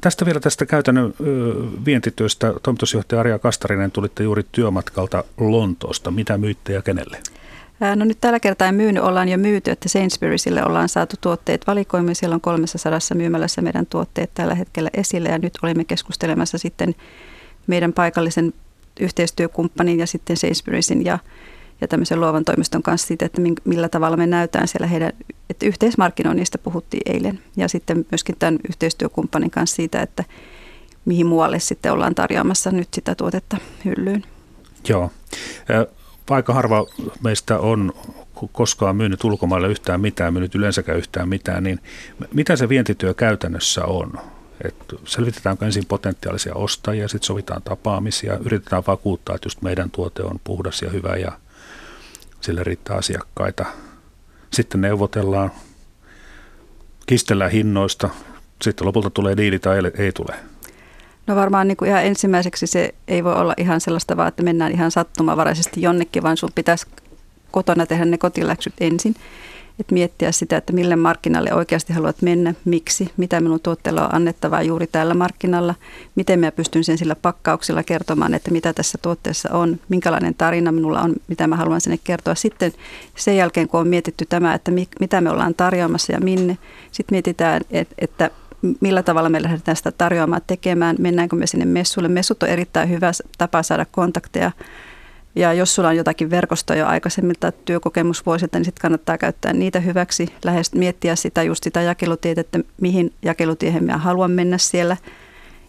[0.00, 1.14] Tästä vielä tästä käytännön
[1.84, 2.54] vientityöstä.
[2.62, 6.10] Toimitusjohtaja Arja Kastarinen, tulitte juuri työmatkalta Lontoosta.
[6.10, 7.18] Mitä myytte ja kenelle?
[7.96, 12.14] No nyt tällä kertaa ei myynyt, ollaan jo myyty, että Sainsburysille ollaan saatu tuotteet valikoimme.
[12.14, 16.94] Siellä on 300 myymälässä meidän tuotteet tällä hetkellä esille ja nyt olimme keskustelemassa sitten
[17.66, 18.52] meidän paikallisen
[19.00, 21.18] yhteistyökumppanin ja sitten Sainsburysin ja,
[21.80, 25.12] ja tämmöisen luovan toimiston kanssa siitä, että millä tavalla me näytään siellä heidän,
[25.50, 30.24] että yhteismarkkinoinnista puhuttiin eilen ja sitten myöskin tämän yhteistyökumppanin kanssa siitä, että
[31.04, 34.24] mihin muualle sitten ollaan tarjoamassa nyt sitä tuotetta hyllyyn.
[34.88, 35.10] Joo.
[36.30, 36.86] Aika harva
[37.22, 37.92] meistä on
[38.52, 41.80] koskaan myynyt ulkomaille yhtään mitään, myynyt yleensäkään yhtään mitään, niin
[42.34, 44.12] mitä se vientityö käytännössä on?
[44.64, 50.40] Että selvitetäänkö ensin potentiaalisia ostajia, sitten sovitaan tapaamisia, yritetään vakuuttaa, että just meidän tuote on
[50.44, 51.32] puhdas ja hyvä ja
[52.40, 53.64] sille riittää asiakkaita.
[54.52, 55.50] Sitten neuvotellaan,
[57.06, 58.10] kistellään hinnoista,
[58.62, 60.34] sitten lopulta tulee diili tai ei tule.
[61.26, 64.72] No varmaan niin kuin ihan ensimmäiseksi se ei voi olla ihan sellaista vaan, että mennään
[64.72, 66.86] ihan sattumavaraisesti jonnekin, vaan sun pitäisi
[67.50, 69.14] kotona tehdä ne kotiläksyt ensin
[69.80, 74.62] että miettiä sitä, että mille markkinalle oikeasti haluat mennä, miksi, mitä minun tuotteella on annettavaa
[74.62, 75.74] juuri tällä markkinalla,
[76.14, 81.00] miten mä pystyn sen sillä pakkauksella kertomaan, että mitä tässä tuotteessa on, minkälainen tarina minulla
[81.00, 82.34] on, mitä mä haluan sinne kertoa.
[82.34, 82.72] Sitten
[83.16, 86.58] sen jälkeen, kun on mietitty tämä, että mitä me ollaan tarjoamassa ja minne,
[86.92, 87.60] sitten mietitään,
[87.98, 88.30] että
[88.80, 92.08] millä tavalla me lähdetään sitä tarjoamaan tekemään, mennäänkö me sinne messuille.
[92.08, 94.52] Messut on erittäin hyvä tapa saada kontakteja
[95.36, 100.28] ja jos sulla on jotakin verkostoa jo aikaisemmilta työkokemusvuosilta, niin sitten kannattaa käyttää niitä hyväksi,
[100.44, 104.96] lähes miettiä sitä just sitä jakelutietä, että mihin jakelutiehen mä haluan mennä siellä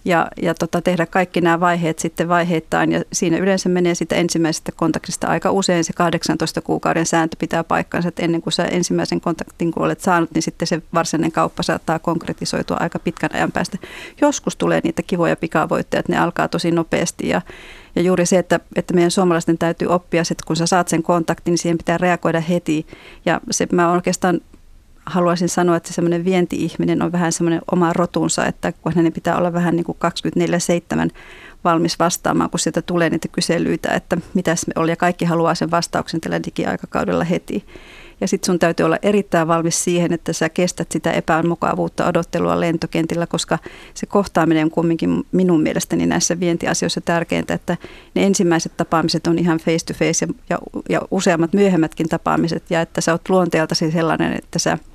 [0.05, 2.91] ja, ja tota, tehdä kaikki nämä vaiheet sitten vaiheittain.
[2.91, 8.09] Ja siinä yleensä menee sitä ensimmäisestä kontaktista aika usein se 18 kuukauden sääntö pitää paikkansa,
[8.09, 11.99] että ennen kuin sä ensimmäisen kontaktin kun olet saanut, niin sitten se varsinainen kauppa saattaa
[11.99, 13.77] konkretisoitua aika pitkän ajan päästä.
[14.21, 17.41] Joskus tulee niitä kivoja pikavoitteja, että ne alkaa tosi nopeasti ja
[17.95, 21.51] ja juuri se, että, että meidän suomalaisten täytyy oppia, että kun sä saat sen kontaktin,
[21.51, 22.85] niin siihen pitää reagoida heti.
[23.25, 24.41] Ja se mä oikeastaan
[25.05, 29.53] haluaisin sanoa, että semmoinen vienti-ihminen on vähän semmoinen oma rotunsa, että kun hänen pitää olla
[29.53, 29.97] vähän niin kuin
[31.07, 31.09] 24-7
[31.63, 35.71] valmis vastaamaan, kun sieltä tulee niitä kyselyitä, että mitäs me oli, ja kaikki haluaa sen
[35.71, 37.65] vastauksen tällä digiaikakaudella heti.
[38.21, 43.27] Ja sitten sun täytyy olla erittäin valmis siihen, että sä kestät sitä epämukavuutta odottelua lentokentillä,
[43.27, 43.59] koska
[43.93, 47.77] se kohtaaminen on kumminkin minun mielestäni näissä vientiasioissa tärkeintä, että
[48.15, 50.59] ne ensimmäiset tapaamiset on ihan face to face ja,
[50.89, 52.63] ja, useammat myöhemmätkin tapaamiset.
[52.69, 54.77] Ja että sä oot luonteeltasi sellainen, että sä–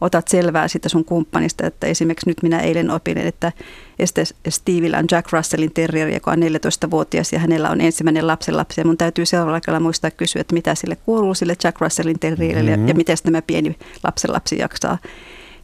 [0.00, 3.52] otat selvää sitä sun kumppanista, että esimerkiksi nyt minä eilen opin, että
[3.98, 8.80] este Stevillä on Jack Russellin terrieri, joka on 14-vuotias ja hänellä on ensimmäinen lapsenlapsi.
[8.80, 12.70] Ja mun täytyy seuraavalla kerralla muistaa kysyä, että mitä sille kuuluu sille Jack Russellin terrierille
[12.70, 12.88] mm-hmm.
[12.88, 14.98] ja miten tämä pieni lapsenlapsi jaksaa.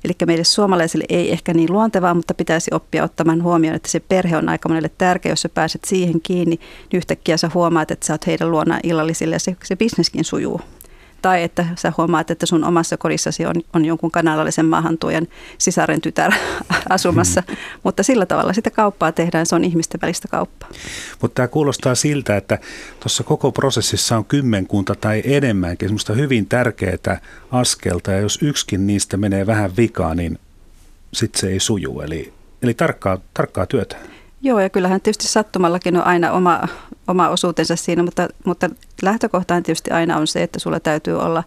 [0.04, 4.36] Eli meille suomalaisille ei ehkä niin luontevaa, mutta pitäisi oppia ottamaan huomioon, että se perhe
[4.36, 5.32] on aika monelle tärkeä.
[5.32, 9.34] Jos sä pääset siihen kiinni, niin yhtäkkiä sä huomaat, että sä oot heidän luonaan illallisille
[9.34, 10.60] ja se, se bisneskin sujuu
[11.22, 15.26] tai että sä huomaat, että sun omassa kodissasi on, on jonkun kanalallisen maahantuojan
[15.58, 16.32] sisaren tytär
[16.88, 17.42] asumassa.
[17.48, 17.56] Mm.
[17.82, 20.68] Mutta sillä tavalla sitä kauppaa tehdään, se on ihmisten välistä kauppaa.
[21.20, 22.58] Mutta tämä kuulostaa siltä, että
[23.00, 27.20] tuossa koko prosessissa on kymmenkunta tai enemmänkin semmoista hyvin tärkeää
[27.50, 30.38] askelta, ja jos yksikin niistä menee vähän vikaan, niin
[31.12, 32.00] sitten se ei suju.
[32.00, 33.96] Eli, eli tarkkaa, tarkkaa työtä.
[34.42, 36.68] Joo, ja kyllähän tietysti sattumallakin on aina oma,
[37.08, 38.70] oma osuutensa siinä, mutta, mutta
[39.02, 41.44] lähtökohtaan tietysti aina on se, että sulla täytyy olla,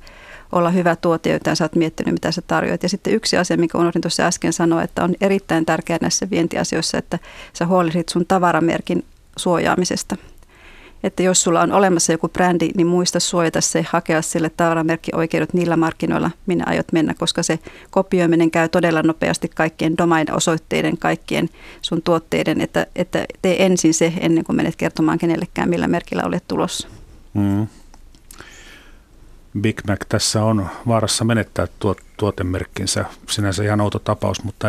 [0.52, 2.84] olla hyvä tuote, jota sä oot miettinyt, mitä sä tarjoat.
[2.84, 6.98] Ja sitten yksi asia, mikä unohdin tuossa äsken sanoa, että on erittäin tärkeää näissä vientiasioissa,
[6.98, 7.20] että
[7.54, 9.06] sä huolehdit sun tavaramerkin
[9.38, 10.18] suojaamisesta–
[11.06, 15.78] että jos sulla on olemassa joku brändi, niin muista suojata se, hakea sille tavaramerkkioikeudet niillä
[15.78, 21.50] markkinoilla, minä aiot mennä, koska se kopioiminen käy todella nopeasti kaikkien domain-osoitteiden, kaikkien
[21.82, 26.44] sun tuotteiden, että, että tee ensin se ennen kuin menet kertomaan kenellekään, millä merkillä olet
[26.48, 26.88] tulossa.
[27.34, 27.68] Mm.
[29.62, 33.06] Big Mac tässä on vaarassa menettää tuot, tuotemerkkinsä.
[33.30, 34.68] Sinänsä ihan outo tapaus, mutta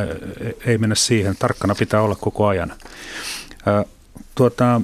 [0.66, 1.36] ei mennä siihen.
[1.38, 2.72] Tarkkana pitää olla koko ajan.
[4.34, 4.80] tuota,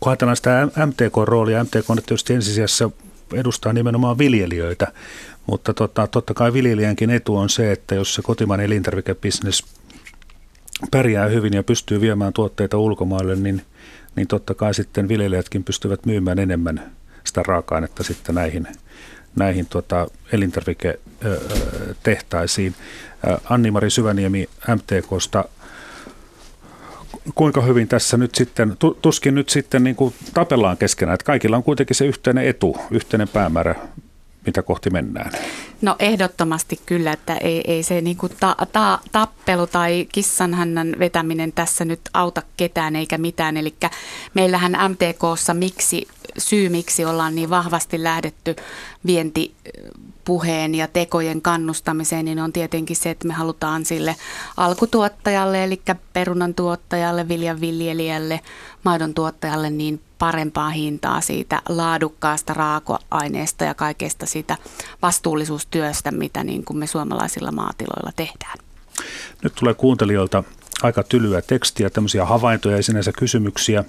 [0.00, 2.90] kun ajatellaan sitä MTK-roolia, MTK on tietysti ensisijassa
[3.34, 4.92] edustaa nimenomaan viljelijöitä,
[5.46, 9.64] mutta tota, totta kai viljelijänkin etu on se, että jos se kotimainen elintarvikebisnes
[10.90, 13.62] pärjää hyvin ja pystyy viemään tuotteita ulkomaille, niin,
[14.16, 16.92] niin totta kai sitten viljelijätkin pystyvät myymään enemmän
[17.24, 18.66] sitä raaka-ainetta sitten näihin,
[19.36, 22.74] näihin tota, elintarviketehtaisiin.
[23.50, 25.44] Anni-Mari Syväniemi MTKsta
[27.34, 31.62] kuinka hyvin tässä nyt sitten, tuskin nyt sitten niin kuin tapellaan keskenään, että kaikilla on
[31.62, 33.74] kuitenkin se yhteinen etu, yhteinen päämäärä,
[34.46, 35.32] mitä kohti mennään.
[35.82, 41.52] No ehdottomasti kyllä, että ei, ei se niin kuin ta, ta, tappelu tai kissanhännän vetäminen
[41.52, 43.56] tässä nyt auta ketään eikä mitään.
[43.56, 43.74] Eli
[44.34, 48.56] meillähän MTKssa miksi, syy miksi ollaan niin vahvasti lähdetty
[49.06, 54.16] vientipuheen ja tekojen kannustamiseen, niin on tietenkin se, että me halutaan sille
[54.56, 55.80] alkutuottajalle, eli
[56.12, 58.40] perunan tuottajalle, viljan viljelijälle,
[58.84, 64.56] maidon tuottajalle niin parempaa hintaa siitä laadukkaasta raaka-aineesta ja kaikesta siitä
[65.02, 68.58] vastuullisuustyöstä, mitä niin kuin me suomalaisilla maatiloilla tehdään.
[69.42, 70.44] Nyt tulee kuuntelijoilta
[70.82, 73.84] aika tylyä tekstiä, tämmöisiä havaintoja ja sinänsä kysymyksiä.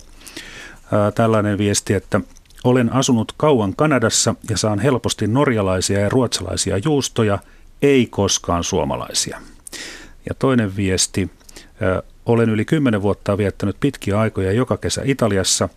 [1.15, 2.21] tällainen viesti, että
[2.63, 7.39] olen asunut kauan Kanadassa ja saan helposti norjalaisia ja ruotsalaisia juustoja,
[7.81, 9.41] ei koskaan suomalaisia.
[10.29, 11.29] Ja toinen viesti,
[12.25, 15.69] olen yli kymmenen vuotta viettänyt pitkiä aikoja joka kesä Italiassa.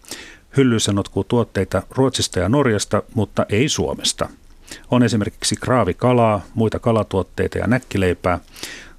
[0.57, 4.29] Hyllyissä notkuu tuotteita Ruotsista ja Norjasta, mutta ei Suomesta.
[4.91, 8.39] On esimerkiksi kraavikalaa, muita kalatuotteita ja näkkileipää.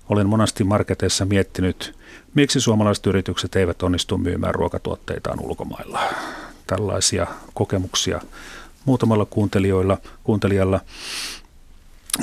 [0.09, 1.95] Olen monasti marketeissa miettinyt,
[2.33, 5.99] miksi suomalaiset yritykset eivät onnistu myymään ruokatuotteitaan ulkomailla.
[6.67, 8.21] Tällaisia kokemuksia
[8.85, 10.79] muutamalla kuuntelijoilla, kuuntelijalla.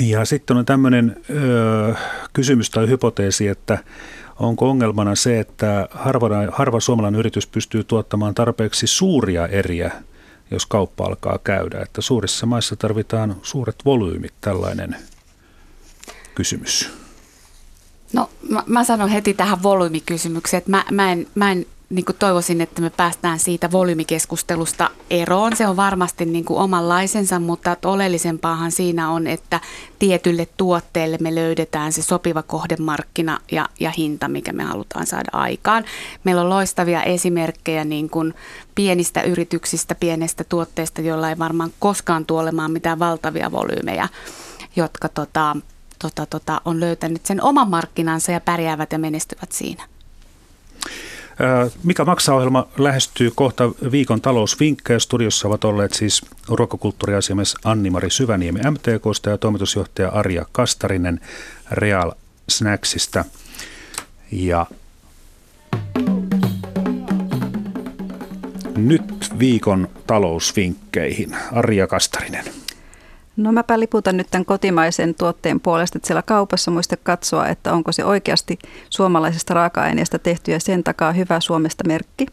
[0.01, 1.95] Ja sitten on tämmöinen ö,
[2.33, 3.79] kysymys tai hypoteesi, että
[4.39, 9.93] Onko ongelmana se, että harva, harva suomalainen yritys pystyy tuottamaan tarpeeksi suuria eriä,
[10.51, 11.81] jos kauppa alkaa käydä?
[11.81, 14.97] Että suurissa maissa tarvitaan suuret volyymit, tällainen
[16.35, 16.91] kysymys.
[18.13, 22.17] No mä, mä sanon heti tähän volyymikysymykseen, että mä, mä en, mä en niin kuin
[22.17, 25.57] toivoisin, että me päästään siitä volyymikeskustelusta eroon.
[25.57, 29.61] Se on varmasti niin kuin omanlaisensa, mutta oleellisempaahan siinä on, että
[29.99, 35.85] tietylle tuotteelle me löydetään se sopiva kohdemarkkina ja, ja hinta, mikä me halutaan saada aikaan.
[36.25, 38.35] Meillä on loistavia esimerkkejä niin kuin
[38.75, 44.09] pienistä yrityksistä, pienestä tuotteista, joilla ei varmaan koskaan tuolemaan mitään valtavia volyymeja,
[44.77, 45.57] jotka tota,
[45.99, 49.98] tota, tota, on löytänyt sen oman markkinansa ja pärjäävät ja menestyvät siinä.
[51.85, 54.99] Mikä maksaa ohjelma lähestyy kohta viikon talousvinkkejä.
[54.99, 61.21] Studiossa ovat olleet siis ruokakulttuuriasiamies Anni-Mari Syväniemi MTKsta ja toimitusjohtaja Arja Kastarinen
[61.71, 62.13] Real
[62.49, 63.25] Snacksista.
[64.33, 64.67] Ja
[68.77, 71.37] nyt viikon talousvinkkeihin.
[71.53, 72.45] Arja Kastarinen.
[73.39, 77.93] No mäpä liputan nyt tämän kotimaisen tuotteen puolesta, että siellä kaupassa muista katsoa, että onko
[77.93, 78.59] se oikeasti
[78.91, 82.27] suomalaisesta raaka-aineesta tehty ja sen takaa hyvä Suomesta merkki.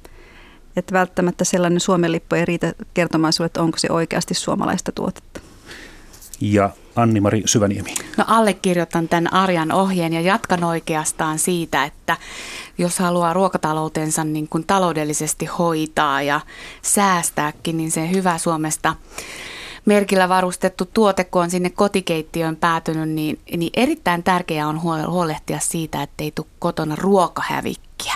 [0.75, 5.39] Että välttämättä sellainen Suomen lippu ei riitä kertomaan sinulle, että onko se oikeasti suomalaista tuotetta.
[6.41, 7.93] Ja Anni-Mari Syväniemi.
[8.17, 12.17] No allekirjoitan tämän Arjan ohjeen ja jatkan oikeastaan siitä, että
[12.77, 16.41] jos haluaa ruokataloutensa niin kuin taloudellisesti hoitaa ja
[16.81, 18.95] säästääkin, niin se hyvä Suomesta
[19.85, 26.03] merkillä varustettu tuote, kun on sinne kotikeittiöön päätynyt, niin, niin erittäin tärkeää on huolehtia siitä,
[26.03, 28.13] että ei tule kotona ruokahävikkiä.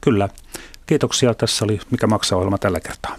[0.00, 0.28] Kyllä.
[0.86, 1.34] Kiitoksia.
[1.34, 3.16] Tässä oli Mikä maksaa ohjelma tällä kertaa.